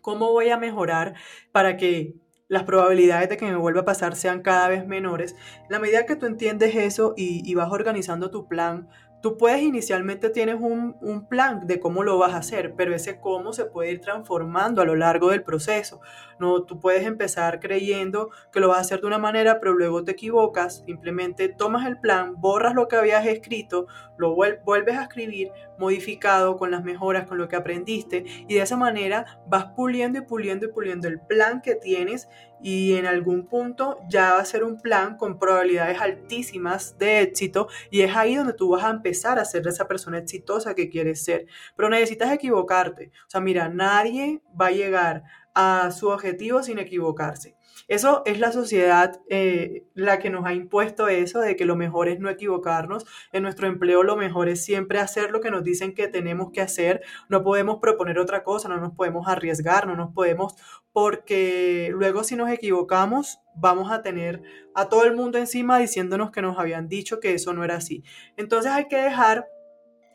¿Cómo 0.00 0.32
voy 0.32 0.48
a 0.50 0.56
mejorar 0.56 1.14
para 1.52 1.76
que 1.76 2.14
las 2.50 2.64
probabilidades 2.64 3.28
de 3.28 3.36
que 3.36 3.46
me 3.46 3.54
vuelva 3.54 3.82
a 3.82 3.84
pasar 3.84 4.16
sean 4.16 4.42
cada 4.42 4.68
vez 4.68 4.84
menores. 4.84 5.36
En 5.62 5.70
la 5.70 5.78
medida 5.78 6.04
que 6.04 6.16
tú 6.16 6.26
entiendes 6.26 6.74
eso 6.74 7.14
y, 7.16 7.48
y 7.48 7.54
vas 7.54 7.70
organizando 7.70 8.32
tu 8.32 8.48
plan, 8.48 8.88
Tú 9.20 9.36
puedes 9.36 9.60
inicialmente 9.60 10.30
tienes 10.30 10.56
un, 10.60 11.26
plan 11.28 11.66
de 11.66 11.78
cómo 11.78 12.02
lo 12.02 12.16
vas 12.16 12.32
a 12.32 12.38
hacer, 12.38 12.74
pero 12.74 12.94
ese 12.94 13.20
cómo 13.20 13.52
se 13.52 13.66
puede 13.66 13.92
ir 13.92 14.00
transformando 14.00 14.80
a 14.80 14.86
lo 14.86 14.96
largo 14.96 15.30
del 15.30 15.42
proceso. 15.42 16.00
No, 16.38 16.62
tú 16.62 16.80
puedes 16.80 17.04
empezar 17.04 17.60
creyendo 17.60 18.30
que 18.50 18.60
lo 18.60 18.68
vas 18.68 18.78
a 18.78 18.80
hacer 18.80 19.02
de 19.02 19.06
una 19.06 19.18
manera, 19.18 19.60
pero 19.60 19.74
luego 19.74 20.04
te 20.04 20.12
equivocas, 20.12 20.82
simplemente 20.86 21.50
tomas 21.50 21.86
el 21.86 21.98
plan, 21.98 22.40
borras 22.40 22.74
lo 22.74 22.88
que 22.88 22.96
habías 22.96 23.26
escrito, 23.26 23.86
lo 24.16 24.34
vuelves 24.34 24.96
a 24.96 25.02
escribir 25.02 25.50
modificado 25.78 26.56
con 26.56 26.70
las 26.70 26.82
mejoras, 26.82 27.26
con 27.26 27.38
lo 27.38 27.48
que 27.48 27.56
aprendiste 27.56 28.24
y 28.26 28.54
de 28.54 28.62
esa 28.62 28.76
manera 28.76 29.40
vas 29.46 29.66
puliendo 29.76 30.18
y 30.18 30.22
puliendo 30.22 30.66
y 30.66 30.72
puliendo 30.72 31.08
el 31.08 31.20
plan 31.20 31.60
que 31.60 31.74
tienes 31.74 32.28
y 32.62 32.94
en 32.94 33.06
algún 33.06 33.46
punto 33.46 33.98
ya 34.08 34.34
va 34.34 34.40
a 34.40 34.44
ser 34.44 34.64
un 34.64 34.80
plan 34.80 35.16
con 35.16 35.38
probabilidades 35.38 36.00
altísimas 36.00 36.98
de 36.98 37.22
éxito 37.22 37.68
y 37.90 38.02
es 38.02 38.14
ahí 38.14 38.34
donde 38.34 38.52
tú 38.52 38.70
vas 38.70 38.84
a 38.84 38.90
empezar 38.90 39.38
a 39.38 39.44
ser 39.44 39.66
esa 39.66 39.88
persona 39.88 40.18
exitosa 40.18 40.74
que 40.74 40.88
quieres 40.88 41.24
ser. 41.24 41.46
Pero 41.76 41.88
necesitas 41.88 42.32
equivocarte. 42.32 43.10
O 43.26 43.30
sea, 43.30 43.40
mira, 43.40 43.68
nadie 43.68 44.42
va 44.60 44.66
a 44.66 44.72
llegar 44.72 45.22
a 45.54 45.90
su 45.90 46.08
objetivo 46.08 46.62
sin 46.62 46.78
equivocarse. 46.78 47.56
Eso 47.88 48.22
es 48.26 48.38
la 48.38 48.52
sociedad 48.52 49.20
eh, 49.28 49.84
la 49.94 50.18
que 50.18 50.30
nos 50.30 50.46
ha 50.46 50.52
impuesto 50.52 51.08
eso 51.08 51.40
de 51.40 51.56
que 51.56 51.64
lo 51.64 51.76
mejor 51.76 52.08
es 52.08 52.20
no 52.20 52.28
equivocarnos. 52.28 53.06
En 53.32 53.42
nuestro 53.42 53.66
empleo 53.66 54.02
lo 54.02 54.16
mejor 54.16 54.48
es 54.48 54.64
siempre 54.64 54.98
hacer 54.98 55.30
lo 55.30 55.40
que 55.40 55.50
nos 55.50 55.64
dicen 55.64 55.94
que 55.94 56.08
tenemos 56.08 56.50
que 56.52 56.60
hacer. 56.60 57.02
No 57.28 57.42
podemos 57.42 57.78
proponer 57.80 58.18
otra 58.18 58.44
cosa, 58.44 58.68
no 58.68 58.78
nos 58.78 58.92
podemos 58.92 59.28
arriesgar, 59.28 59.86
no 59.86 59.96
nos 59.96 60.12
podemos, 60.12 60.54
porque 60.92 61.90
luego 61.92 62.24
si 62.24 62.36
nos 62.36 62.50
equivocamos 62.50 63.40
vamos 63.54 63.90
a 63.90 64.02
tener 64.02 64.42
a 64.74 64.88
todo 64.88 65.04
el 65.04 65.14
mundo 65.14 65.38
encima 65.38 65.78
diciéndonos 65.78 66.30
que 66.30 66.42
nos 66.42 66.58
habían 66.58 66.88
dicho 66.88 67.20
que 67.20 67.34
eso 67.34 67.52
no 67.52 67.64
era 67.64 67.76
así. 67.76 68.04
Entonces 68.36 68.72
hay 68.72 68.88
que 68.88 68.96
dejar 68.96 69.48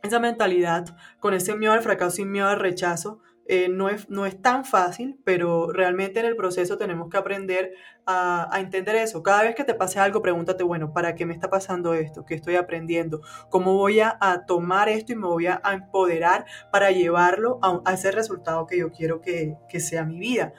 esa 0.03 0.19
mentalidad 0.19 0.86
con 1.19 1.34
ese 1.34 1.55
miedo 1.55 1.74
al 1.74 1.81
fracaso 1.81 2.22
y 2.22 2.25
miedo 2.25 2.48
al 2.48 2.60
rechazo 2.60 3.22
eh, 3.48 3.70
no, 3.70 3.90
es, 3.90 4.10
no 4.10 4.25
es 4.25 4.42
tan 4.42 4.66
fácil, 4.66 5.20
pero 5.24 5.72
realmente 5.72 6.20
en 6.20 6.25
el 6.25 6.36
proceso 6.36 6.80
tenemos 6.80 7.10
que 7.10 7.18
aprender 7.18 7.74
a, 8.06 8.48
a, 8.52 8.60
entender 8.60 8.96
eso. 8.96 9.22
Cada 9.22 9.44
vez 9.44 9.56
que 9.56 9.64
te 9.64 9.75
pase 9.75 10.00
algo, 10.00 10.22
pregúntate, 10.22 10.64
bueno, 10.64 10.94
¿para 10.94 11.14
qué 11.14 11.28
me 11.28 11.34
está 11.34 11.50
pasando 11.50 11.94
esto? 11.94 12.25
¿Qué 12.25 12.34
estoy 12.34 12.56
aprendiendo? 12.56 13.22
¿Cómo 13.50 13.75
voy 13.75 14.00
a, 14.00 14.18
tomar 14.48 14.90
esto 14.90 15.14
y 15.14 15.16
me 15.16 15.28
voy 15.28 15.46
a, 15.48 15.62
empoderar 15.72 16.46
para 16.72 16.90
llevarlo 16.90 17.60
a, 17.62 17.82
a, 17.86 17.94
ese 17.94 18.12
resultado 18.12 18.66
que 18.66 18.80
yo 18.80 18.92
quiero 18.92 19.22
que, 19.22 19.56
que 19.70 19.80
sea 19.80 20.06
mi 20.06 20.18
vida? 20.18 20.54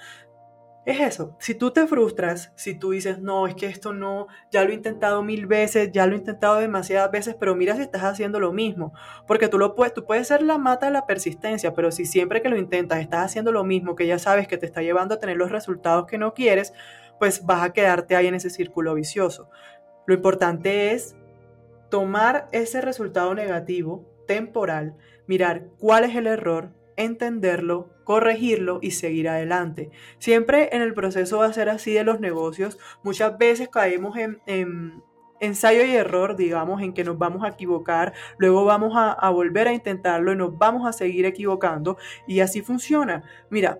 Es 0.86 1.00
eso. 1.00 1.36
Si 1.40 1.56
tú 1.56 1.72
te 1.72 1.84
frustras, 1.88 2.52
si 2.54 2.78
tú 2.78 2.92
dices, 2.92 3.18
no, 3.18 3.48
es 3.48 3.56
que 3.56 3.66
esto 3.66 3.92
no, 3.92 4.28
ya 4.52 4.64
lo 4.64 4.70
he 4.70 4.74
intentado 4.74 5.20
mil 5.24 5.46
veces, 5.46 5.90
ya 5.90 6.06
lo 6.06 6.14
he 6.14 6.18
intentado 6.18 6.60
demasiadas 6.60 7.10
veces, 7.10 7.34
pero 7.34 7.56
mira 7.56 7.74
si 7.74 7.82
estás 7.82 8.04
haciendo 8.04 8.38
lo 8.38 8.52
mismo. 8.52 8.92
Porque 9.26 9.48
tú, 9.48 9.58
lo 9.58 9.74
puedes, 9.74 9.92
tú 9.92 10.04
puedes 10.04 10.28
ser 10.28 10.42
la 10.42 10.58
mata 10.58 10.86
de 10.86 10.92
la 10.92 11.04
persistencia, 11.04 11.74
pero 11.74 11.90
si 11.90 12.06
siempre 12.06 12.40
que 12.40 12.48
lo 12.48 12.56
intentas 12.56 13.00
estás 13.00 13.26
haciendo 13.26 13.50
lo 13.50 13.64
mismo, 13.64 13.96
que 13.96 14.06
ya 14.06 14.20
sabes 14.20 14.46
que 14.46 14.58
te 14.58 14.66
está 14.66 14.80
llevando 14.80 15.16
a 15.16 15.18
tener 15.18 15.36
los 15.36 15.50
resultados 15.50 16.06
que 16.06 16.18
no 16.18 16.34
quieres, 16.34 16.72
pues 17.18 17.44
vas 17.44 17.64
a 17.64 17.72
quedarte 17.72 18.14
ahí 18.14 18.28
en 18.28 18.36
ese 18.36 18.48
círculo 18.48 18.94
vicioso. 18.94 19.50
Lo 20.06 20.14
importante 20.14 20.92
es 20.92 21.16
tomar 21.90 22.48
ese 22.52 22.80
resultado 22.80 23.34
negativo, 23.34 24.06
temporal, 24.28 24.94
mirar 25.26 25.64
cuál 25.80 26.04
es 26.04 26.14
el 26.14 26.28
error, 26.28 26.75
entenderlo, 26.96 27.90
corregirlo 28.04 28.78
y 28.82 28.92
seguir 28.92 29.28
adelante. 29.28 29.90
Siempre 30.18 30.70
en 30.72 30.82
el 30.82 30.94
proceso 30.94 31.38
va 31.38 31.46
a 31.46 31.52
ser 31.52 31.68
así 31.68 31.92
de 31.92 32.04
los 32.04 32.20
negocios. 32.20 32.78
Muchas 33.02 33.36
veces 33.38 33.68
caemos 33.68 34.16
en, 34.16 35.02
ensayo 35.40 35.84
y 35.84 35.94
error, 35.94 36.36
digamos, 36.36 36.82
en 36.82 36.94
que 36.94 37.04
nos 37.04 37.18
vamos 37.18 37.44
a 37.44 37.48
equivocar, 37.48 38.14
luego 38.38 38.64
vamos 38.64 38.96
a, 38.96 39.12
a 39.12 39.30
volver 39.30 39.68
a 39.68 39.72
intentarlo 39.72 40.32
y 40.32 40.36
nos 40.36 40.56
vamos 40.56 40.86
a 40.88 40.92
seguir 40.92 41.26
equivocando 41.26 41.98
y 42.26 42.40
así 42.40 42.62
funciona. 42.62 43.22
Mira, 43.50 43.78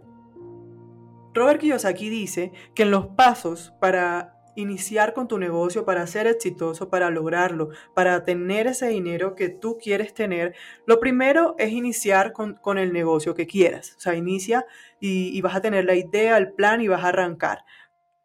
Robert 1.33 1.61
Kiyosaki 1.61 2.09
dice 2.09 2.53
que 2.75 2.85
en 2.85 2.91
los 2.91 3.09
pasos 3.09 3.75
para 3.81 4.36
iniciar 4.57 5.15
con 5.15 5.29
tu 5.29 5.39
negocio 5.39 5.85
para 5.85 6.07
ser 6.07 6.27
exitoso, 6.27 6.89
para 6.89 7.11
lograrlo, 7.11 7.69
para 7.95 8.25
tener 8.25 8.67
ese 8.67 8.89
dinero 8.89 9.37
que 9.37 9.49
tú 9.49 9.79
quieres 9.81 10.13
tener, 10.13 10.55
lo 10.87 10.99
primero 10.99 11.55
es 11.59 11.71
iniciar 11.71 12.33
con, 12.33 12.79
el 12.79 12.93
negocio 12.93 13.35
que 13.35 13.47
quieras. 13.47 13.95
O 13.97 14.01
sea, 14.01 14.15
inicia 14.17 14.67
y, 14.99 15.37
y 15.37 15.41
vas 15.43 15.55
a 15.55 15.61
tener 15.61 15.85
la 15.85 15.95
idea, 15.95 16.37
el 16.37 16.53
plan 16.53 16.81
y 16.81 16.89
vas 16.89 17.05
a 17.05 17.09
arrancar. 17.09 17.65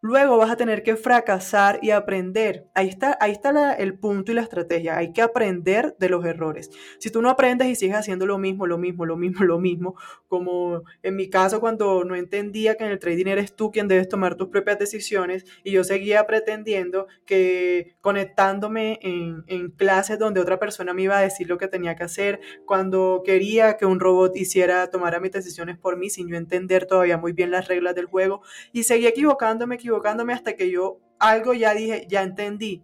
Luego 0.04 0.38
vas 0.38 0.50
a 0.50 0.56
tener 0.56 0.82
que 0.82 0.96
fracasar 0.96 1.78
y 1.84 1.92
aprender. 1.92 2.66
Ahí 2.74 2.88
está, 2.88 3.16
ahí 3.22 3.32
está 3.34 3.76
el 3.76 4.00
punto 4.00 4.32
y 4.32 4.36
la 4.36 4.42
estrategia. 4.42 4.98
Hay 4.98 5.14
que 5.14 5.22
aprender 5.22 5.96
de 6.00 6.10
los 6.10 6.26
errores. 6.26 6.72
Si 6.98 7.12
tú 7.12 7.22
no 7.22 7.30
aprendes 7.30 7.68
y 7.68 7.76
sigues 7.76 7.98
haciendo 7.98 8.26
lo 8.26 8.40
mismo, 8.40 8.66
lo 8.66 8.80
mismo, 8.80 9.06
lo 9.06 9.16
mismo, 9.16 9.46
lo 9.46 9.60
mismo, 9.60 9.96
como 10.28 10.82
en 11.04 11.16
mi 11.16 11.30
caso 11.30 11.60
cuando 11.60 12.04
no 12.04 12.16
entendía 12.16 12.76
que 12.76 12.84
en 12.84 12.90
el 12.90 12.98
trading 12.98 13.28
eres 13.28 13.56
tú 13.56 13.70
quien 13.70 13.88
debes 13.88 14.10
tomar 14.10 14.36
tus 14.36 14.48
propias 14.48 14.80
decisiones 14.80 15.46
y 15.64 15.72
yo 15.72 15.84
seguía 15.84 16.26
pretendiendo 16.26 17.06
que 17.28 17.96
conectándome 18.02 18.98
en, 19.04 19.44
en 19.46 19.70
clases 19.70 20.18
donde 20.18 20.40
otra 20.40 20.58
persona 20.58 20.96
me 20.96 21.04
iba 21.04 21.20
a 21.20 21.22
decir 21.22 21.48
lo 21.48 21.60
que 21.60 21.68
tenía 21.68 21.96
que 21.96 22.06
hacer, 22.06 22.40
cuando 22.66 23.22
quería 23.24 23.78
que 23.78 23.86
un 23.86 24.00
robot 24.00 24.36
hiciera, 24.36 24.90
tomara 24.90 25.20
mis 25.20 25.32
decisiones 25.32 25.78
por 25.78 25.96
mí 25.98 26.10
sin 26.10 26.28
yo 26.28 26.38
entender 26.38 26.88
todavía 26.88 27.20
muy 27.20 27.34
bien 27.34 27.52
las 27.52 27.68
reglas 27.68 27.94
del 27.94 28.06
juego 28.06 28.42
y 28.72 28.84
seguía 28.84 29.10
equivocándome, 29.10 29.76
equivocándome 29.76 29.91
equivocándome 29.92 30.34
hasta 30.34 30.56
que 30.56 30.72
yo 30.72 31.00
algo 31.20 31.54
ya 31.54 31.74
dije, 31.74 32.08
ya 32.10 32.24
entendí. 32.24 32.84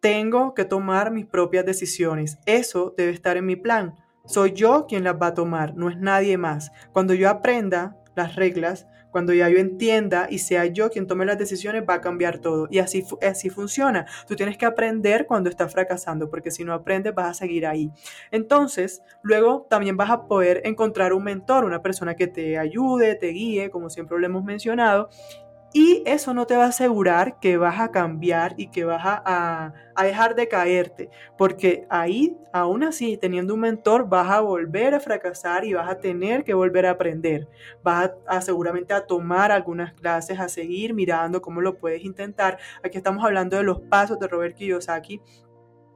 Tengo 0.00 0.54
que 0.54 0.64
tomar 0.64 1.10
mis 1.10 1.26
propias 1.26 1.64
decisiones. 1.64 2.38
Eso 2.46 2.94
debe 2.96 3.12
estar 3.12 3.36
en 3.36 3.46
mi 3.46 3.56
plan. 3.56 3.94
Soy 4.24 4.52
yo 4.52 4.86
quien 4.86 5.04
las 5.04 5.20
va 5.20 5.28
a 5.28 5.34
tomar, 5.34 5.76
no 5.76 5.90
es 5.90 5.98
nadie 5.98 6.38
más. 6.38 6.72
Cuando 6.92 7.12
yo 7.14 7.28
aprenda 7.28 7.96
las 8.16 8.36
reglas, 8.36 8.86
cuando 9.14 9.32
ya 9.32 9.48
yo 9.48 9.58
entienda 9.58 10.26
y 10.28 10.38
sea 10.38 10.66
yo 10.66 10.90
quien 10.90 11.06
tome 11.06 11.24
las 11.24 11.38
decisiones, 11.38 11.84
va 11.88 11.94
a 11.94 12.00
cambiar 12.00 12.40
todo. 12.40 12.66
Y 12.68 12.80
así, 12.80 13.04
así 13.22 13.48
funciona. 13.48 14.06
Tú 14.26 14.34
tienes 14.34 14.58
que 14.58 14.66
aprender 14.66 15.26
cuando 15.26 15.48
estás 15.48 15.72
fracasando, 15.72 16.28
porque 16.28 16.50
si 16.50 16.64
no 16.64 16.72
aprendes 16.72 17.14
vas 17.14 17.28
a 17.30 17.34
seguir 17.34 17.64
ahí. 17.64 17.92
Entonces, 18.32 19.02
luego 19.22 19.68
también 19.70 19.96
vas 19.96 20.10
a 20.10 20.26
poder 20.26 20.62
encontrar 20.64 21.12
un 21.12 21.22
mentor, 21.22 21.64
una 21.64 21.80
persona 21.80 22.16
que 22.16 22.26
te 22.26 22.58
ayude, 22.58 23.14
te 23.14 23.28
guíe, 23.28 23.70
como 23.70 23.88
siempre 23.88 24.18
lo 24.18 24.26
hemos 24.26 24.42
mencionado, 24.42 25.08
y 25.76 26.04
eso 26.06 26.34
no 26.34 26.46
te 26.46 26.56
va 26.56 26.66
a 26.66 26.68
asegurar 26.68 27.40
que 27.40 27.56
vas 27.56 27.80
a 27.80 27.90
cambiar 27.90 28.54
y 28.56 28.68
que 28.68 28.84
vas 28.84 29.02
a, 29.04 29.74
dejar 30.00 30.36
de 30.36 30.46
caerte, 30.46 31.10
porque 31.36 31.84
ahí, 31.90 32.36
aún 32.52 32.84
así, 32.84 33.16
teniendo 33.16 33.54
un 33.54 33.60
mentor, 33.60 34.08
vas 34.08 34.30
a 34.30 34.38
volver 34.38 34.94
a 34.94 35.00
fracasar 35.00 35.64
y 35.64 35.72
vas 35.72 35.90
a 35.90 35.98
tener 35.98 36.44
que 36.44 36.54
volver 36.54 36.86
a 36.86 36.90
aprender. 36.92 37.48
Vas 37.82 38.12
a, 38.28 38.40
seguramente 38.40 38.94
a 38.94 39.04
tomar 39.04 39.50
algunas 39.50 39.94
clases, 39.94 40.38
a 40.38 40.48
seguir 40.48 40.94
mirando 40.94 41.42
cómo 41.42 41.60
lo 41.60 41.76
puedes 41.76 42.04
intentar. 42.04 42.58
Aquí 42.84 42.96
estamos 42.96 43.24
hablando 43.24 43.56
de 43.56 43.64
los 43.64 43.80
pasos 43.80 44.20
de 44.20 44.28
Robert 44.28 44.54
Kiyosaki. 44.54 45.20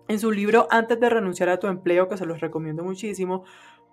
En 0.09 0.19
su 0.19 0.33
libro 0.33 0.67
Antes 0.71 0.99
de 0.99 1.09
renunciar 1.09 1.51
a 1.51 1.59
tu 1.59 1.69
empleo, 1.69 2.09
que 2.09 2.17
se 2.17 2.27
los 2.27 2.41
recomiendo 2.41 2.83
muchísimo, 2.83 3.45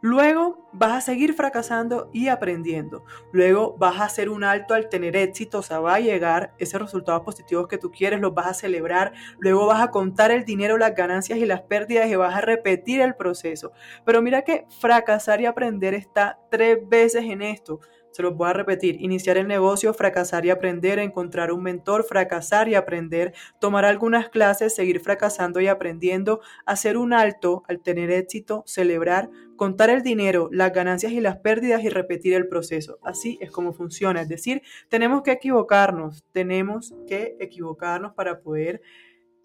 Luego 0.01 0.69
vas 0.71 0.93
a 0.93 1.01
seguir 1.01 1.33
fracasando 1.33 2.09
y 2.13 2.27
aprendiendo. 2.27 3.05
Luego 3.31 3.75
vas 3.77 3.99
a 3.99 4.05
hacer 4.05 4.29
un 4.29 4.43
alto 4.43 4.73
al 4.73 4.89
tener 4.89 5.15
éxito, 5.15 5.59
o 5.59 5.61
sea, 5.61 5.79
va 5.79 5.95
a 5.95 5.99
llegar 5.99 6.53
esos 6.57 6.81
resultados 6.81 7.23
positivos 7.23 7.67
que 7.67 7.77
tú 7.77 7.91
quieres, 7.91 8.19
los 8.19 8.33
vas 8.33 8.47
a 8.47 8.53
celebrar. 8.53 9.13
Luego 9.39 9.65
vas 9.65 9.81
a 9.81 9.91
contar 9.91 10.31
el 10.31 10.45
dinero, 10.45 10.77
las 10.77 10.95
ganancias 10.95 11.39
y 11.39 11.45
las 11.45 11.61
pérdidas 11.61 12.07
y 12.09 12.15
vas 12.15 12.35
a 12.35 12.41
repetir 12.41 13.01
el 13.01 13.15
proceso. 13.15 13.71
Pero 14.05 14.21
mira 14.21 14.43
que 14.43 14.65
fracasar 14.79 15.41
y 15.41 15.45
aprender 15.45 15.93
está 15.93 16.39
tres 16.51 16.77
veces 16.87 17.23
en 17.23 17.41
esto. 17.41 17.79
Se 18.15 18.24
los 18.24 18.34
voy 18.34 18.48
a 18.48 18.53
repetir. 18.53 18.95
Iniciar 19.01 19.36
el 19.36 19.45
negocio, 19.45 19.93
fracasar 19.93 20.45
y 20.45 20.50
aprender, 20.50 21.00
encontrar 21.00 21.51
un 21.51 21.62
mentor, 21.62 22.05
fracasar 22.05 22.69
y 22.69 22.75
aprender, 22.75 23.34
tomar 23.60 23.84
algunas 23.84 24.29
clases, 24.29 24.74
seguir 24.74 25.01
fracasando 25.01 25.60
y 25.60 25.67
aprendiendo, 25.67 26.39
hacer 26.65 26.95
un 26.95 27.12
alto 27.12 27.63
al 27.67 27.81
tener 27.81 28.12
éxito, 28.12 28.63
celebrar, 28.65 29.29
contar 29.57 29.89
el 29.89 30.01
dinero, 30.01 30.48
las 30.50 30.72
ganancias 30.72 31.12
y 31.12 31.19
las 31.19 31.39
pérdidas 31.39 31.84
y 31.84 31.89
repetir 31.89 32.36
el 32.36 32.48
proceso. 32.48 33.00
Así 33.03 33.38
es 33.41 33.51
como 33.51 33.74
funciona. 33.74 34.22
Es 34.22 34.29
decir, 34.29 34.62
tenemos 34.88 35.22
que 35.22 35.34
equivocarnos, 35.34 36.24
tenemos 36.31 36.95
que 37.07 37.36
equivocarnos 37.41 38.13
para 38.13 38.39
poder 38.39 38.81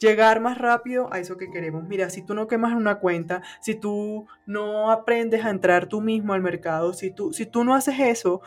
llegar 0.00 0.40
más 0.40 0.58
rápido 0.58 1.12
a 1.12 1.18
eso 1.18 1.36
que 1.36 1.50
queremos. 1.50 1.84
Mira, 1.84 2.10
si 2.10 2.22
tú 2.22 2.34
no 2.34 2.48
quemas 2.48 2.74
una 2.74 2.96
cuenta, 2.98 3.42
si 3.60 3.74
tú 3.74 4.26
no 4.46 4.90
aprendes 4.90 5.44
a 5.44 5.50
entrar 5.50 5.86
tú 5.86 6.00
mismo 6.00 6.32
al 6.32 6.42
mercado, 6.42 6.92
si 6.92 7.10
tú, 7.10 7.32
si 7.32 7.46
tú 7.46 7.62
no 7.62 7.74
haces 7.74 8.00
eso, 8.00 8.40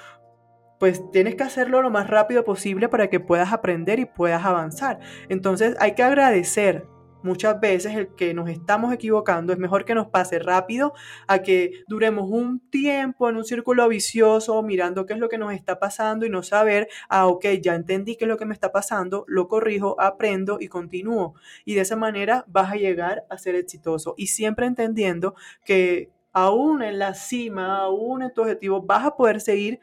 pues 0.80 1.10
tienes 1.12 1.36
que 1.36 1.44
hacerlo 1.44 1.82
lo 1.82 1.92
más 1.92 2.10
rápido 2.10 2.44
posible 2.44 2.90
para 2.90 3.08
que 3.10 3.20
puedas 3.20 3.54
aprender 3.54 4.00
y 4.00 4.06
puedas 4.06 4.44
avanzar. 4.44 5.00
Entonces 5.30 5.78
hay 5.80 5.94
que 5.94 6.04
agradecer 6.04 6.86
muchas 7.24 7.60
veces 7.60 7.96
el 7.96 8.08
que 8.10 8.34
nos 8.34 8.50
estamos 8.50 8.94
equivocando 8.94 9.54
es 9.54 9.60
mejor 9.60 9.86
que 9.86 9.96
nos 9.96 10.08
pase 10.08 10.40
rápido 10.40 10.94
a 11.28 11.40
que 11.40 11.84
duremos 11.88 12.30
un 12.30 12.60
tiempo 12.70 13.30
en 13.30 13.38
un 13.38 13.46
círculo 13.46 13.88
vicioso 13.88 14.62
mirando 14.62 15.06
qué 15.06 15.14
es 15.14 15.20
lo 15.20 15.30
que 15.30 15.38
nos 15.38 15.54
está 15.54 15.80
pasando 15.80 16.26
y 16.26 16.30
no 16.30 16.44
saber, 16.44 16.88
ah, 17.10 17.28
ok, 17.28 17.46
ya 17.62 17.76
entendí 17.76 18.16
qué 18.16 18.26
es 18.26 18.30
lo 18.30 18.38
que 18.38 18.46
me 18.46 18.54
está 18.54 18.72
pasando, 18.72 19.26
lo 19.28 19.48
corrijo, 19.48 20.00
aprendo 20.00 20.58
y 20.60 20.68
continúo. 20.68 21.36
Y 21.66 21.76
de 21.76 21.82
esa 21.82 21.96
manera 21.96 22.46
vas 22.48 22.72
a 22.72 22.76
llegar 22.76 23.26
a 23.30 23.38
ser 23.38 23.56
exitoso 23.56 24.14
y 24.18 24.28
siempre 24.28 24.66
entendiendo 24.66 25.36
que 25.66 26.12
aún 26.34 26.82
en 26.82 27.00
la 27.00 27.14
cima, 27.14 27.78
aún 27.78 28.24
en 28.24 28.34
tu 28.34 28.42
objetivo, 28.42 28.82
vas 28.82 29.06
a 29.06 29.16
poder 29.16 29.40
seguir 29.40 29.80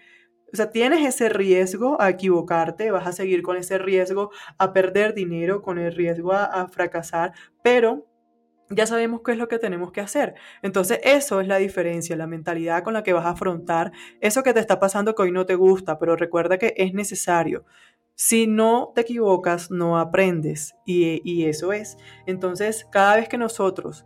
o 0.53 0.57
sea, 0.57 0.71
tienes 0.71 1.07
ese 1.07 1.29
riesgo 1.29 2.01
a 2.01 2.11
equivocarte, 2.11 2.91
vas 2.91 3.07
a 3.07 3.13
seguir 3.13 3.43
con 3.43 3.57
ese 3.57 3.79
riesgo 3.79 4.31
a 4.59 4.73
perder 4.73 5.15
dinero, 5.15 5.63
con 5.63 5.79
el 5.79 5.95
riesgo 5.95 6.33
a, 6.33 6.67
fracasar, 6.69 7.33
pero 7.63 8.07
ya 8.71 8.87
sabemos 8.87 9.23
qué 9.25 9.33
es 9.33 9.39
lo 9.39 9.49
que 9.49 9.59
tenemos 9.59 9.93
que 9.93 10.01
hacer. 10.01 10.35
Entonces, 10.63 11.01
eso 11.03 11.41
es 11.41 11.49
la 11.49 11.57
diferencia, 11.57 12.17
la 12.17 12.27
mentalidad 12.27 12.85
con 12.85 12.95
la 12.95 13.03
que 13.03 13.13
vas 13.13 13.27
a 13.27 13.31
afrontar 13.31 13.93
eso 14.21 14.43
que 14.43 14.53
te 14.53 14.61
está 14.61 14.79
pasando 14.79 15.15
que 15.15 15.23
hoy 15.23 15.33
no 15.33 15.47
te 15.47 15.57
gusta, 15.57 15.99
pero 15.99 16.17
recuerda 16.17 16.59
que 16.59 16.75
es 16.77 16.95
necesario. 16.95 17.65
Si 18.15 18.47
no 18.47 18.93
te 18.95 19.01
equivocas, 19.01 19.71
no 19.71 19.99
aprendes. 19.99 20.75
Y, 20.85 21.21
y 21.25 21.47
eso 21.47 21.73
es. 21.73 21.97
Entonces, 22.27 22.87
cada 22.93 23.17
vez 23.17 23.29
que 23.29 23.39
nosotros 23.39 24.05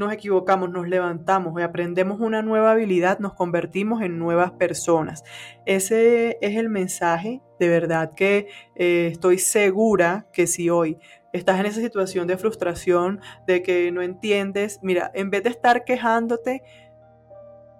nos 0.00 0.12
equivocamos, 0.12 0.70
nos 0.70 0.88
levantamos 0.88 1.60
y 1.60 1.62
aprendemos 1.62 2.20
una 2.20 2.42
nueva 2.42 2.72
habilidad, 2.72 3.18
nos 3.18 3.34
convertimos 3.34 4.02
en 4.02 4.18
nuevas 4.18 4.50
personas. 4.50 5.22
Ese 5.66 6.38
es 6.40 6.56
el 6.56 6.70
mensaje, 6.70 7.42
de 7.60 7.68
verdad 7.68 8.12
que 8.16 8.48
eh, 8.74 9.10
estoy 9.12 9.38
segura 9.38 10.26
que 10.32 10.46
si 10.46 10.70
hoy 10.70 10.98
estás 11.34 11.60
en 11.60 11.66
esa 11.66 11.80
situación 11.80 12.26
de 12.26 12.38
frustración, 12.38 13.20
de 13.46 13.62
que 13.62 13.92
no 13.92 14.00
entiendes, 14.00 14.80
mira, 14.82 15.10
en 15.14 15.28
vez 15.30 15.44
de 15.44 15.50
estar 15.50 15.84
quejándote, 15.84 16.62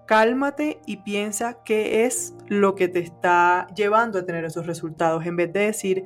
cálmate 0.06 0.78
y 0.86 0.98
piensa 0.98 1.58
qué 1.64 2.04
es 2.04 2.34
lo 2.48 2.74
que 2.74 2.88
te 2.88 2.98
está 2.98 3.66
llevando 3.74 4.18
a 4.18 4.26
tener 4.26 4.44
esos 4.44 4.66
resultados, 4.66 5.24
en 5.24 5.36
vez 5.36 5.52
de 5.54 5.60
decir, 5.60 6.04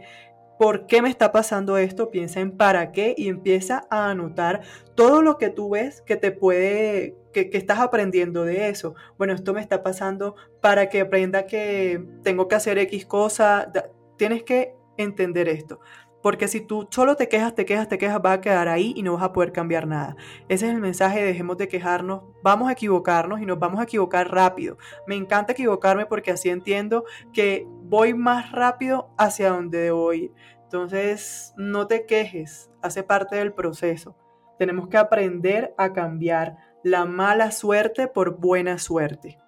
¿Por 0.59 0.87
qué 0.87 1.03
me 1.03 1.09
está 1.09 1.33
pasando 1.33 1.79
esto? 1.79 2.11
Piensa 2.11 2.41
en 2.41 2.57
para 2.57 2.93
qué 2.93 3.15
y 3.17 3.29
empieza 3.29 3.87
a 3.91 4.11
anotar 4.11 4.63
todo 4.95 5.21
lo 5.21 5.37
que 5.37 5.51
tú 5.51 5.71
ves 5.71 6.03
que 6.03 6.17
te 6.17 6.31
puede, 6.31 7.17
que, 7.33 7.51
estás 7.53 7.81
aprendiendo 7.81 8.45
de 8.45 8.69
eso. 8.69 8.95
Bueno, 9.19 9.33
esto 9.33 9.53
me 9.53 9.61
está 9.61 9.83
pasando 9.83 10.37
para 10.61 10.89
que 10.89 11.01
aprenda 11.01 11.47
que 11.47 12.05
tengo 12.23 12.47
que 12.47 12.55
hacer 12.55 12.79
X 12.79 13.05
cosa. 13.07 13.73
Tienes 14.17 14.45
que 14.45 14.75
entender 14.97 15.49
esto. 15.49 15.81
Porque 16.25 16.49
si 16.49 16.63
tú 16.63 16.89
solo 16.91 17.17
te 17.17 17.29
quejas, 17.29 17.55
te 17.55 17.67
quejas, 17.67 17.87
te 17.87 17.99
quejas, 17.99 18.19
va 18.25 18.33
a 18.33 18.41
quedar 18.41 18.67
ahí 18.67 18.95
y 18.97 19.03
no 19.03 19.13
vas 19.13 19.23
a 19.25 19.35
poder 19.35 19.53
cambiar 19.53 19.87
nada. 19.87 20.17
Ese 20.49 20.65
es 20.67 20.73
el 20.73 20.81
mensaje, 20.81 21.23
dejemos 21.23 21.59
de 21.59 21.69
quejarnos, 21.69 22.23
vamos 22.43 22.71
a 22.71 22.73
equivocarnos 22.73 23.43
y 23.43 23.45
nos 23.45 23.59
vamos 23.59 23.79
a 23.79 23.83
equivocar 23.83 24.33
rápido. 24.33 24.79
Me 25.07 25.17
encanta 25.17 25.53
equivocarme 25.53 26.07
porque 26.07 26.31
así 26.31 26.49
entiendo 26.49 27.05
que 27.35 27.67
voy 27.69 28.15
más 28.15 28.53
rápido 28.53 29.11
hacia 29.19 29.51
donde 29.51 29.77
debo 29.81 30.15
ir. 30.15 30.33
Entonces, 30.63 31.53
no 31.59 31.87
te 31.89 32.07
quejes, 32.07 32.71
hace 32.81 33.03
parte 33.03 33.37
del 33.37 33.53
proceso. 33.53 34.17
Tenemos 34.59 34.89
que 34.89 34.97
aprender 34.97 35.75
a 35.77 35.93
cambiar 35.93 36.57
la 36.83 37.05
mala 37.05 37.51
suerte 37.51 38.09
por 38.09 38.39
buena 38.39 38.79
suerte. 38.79 39.44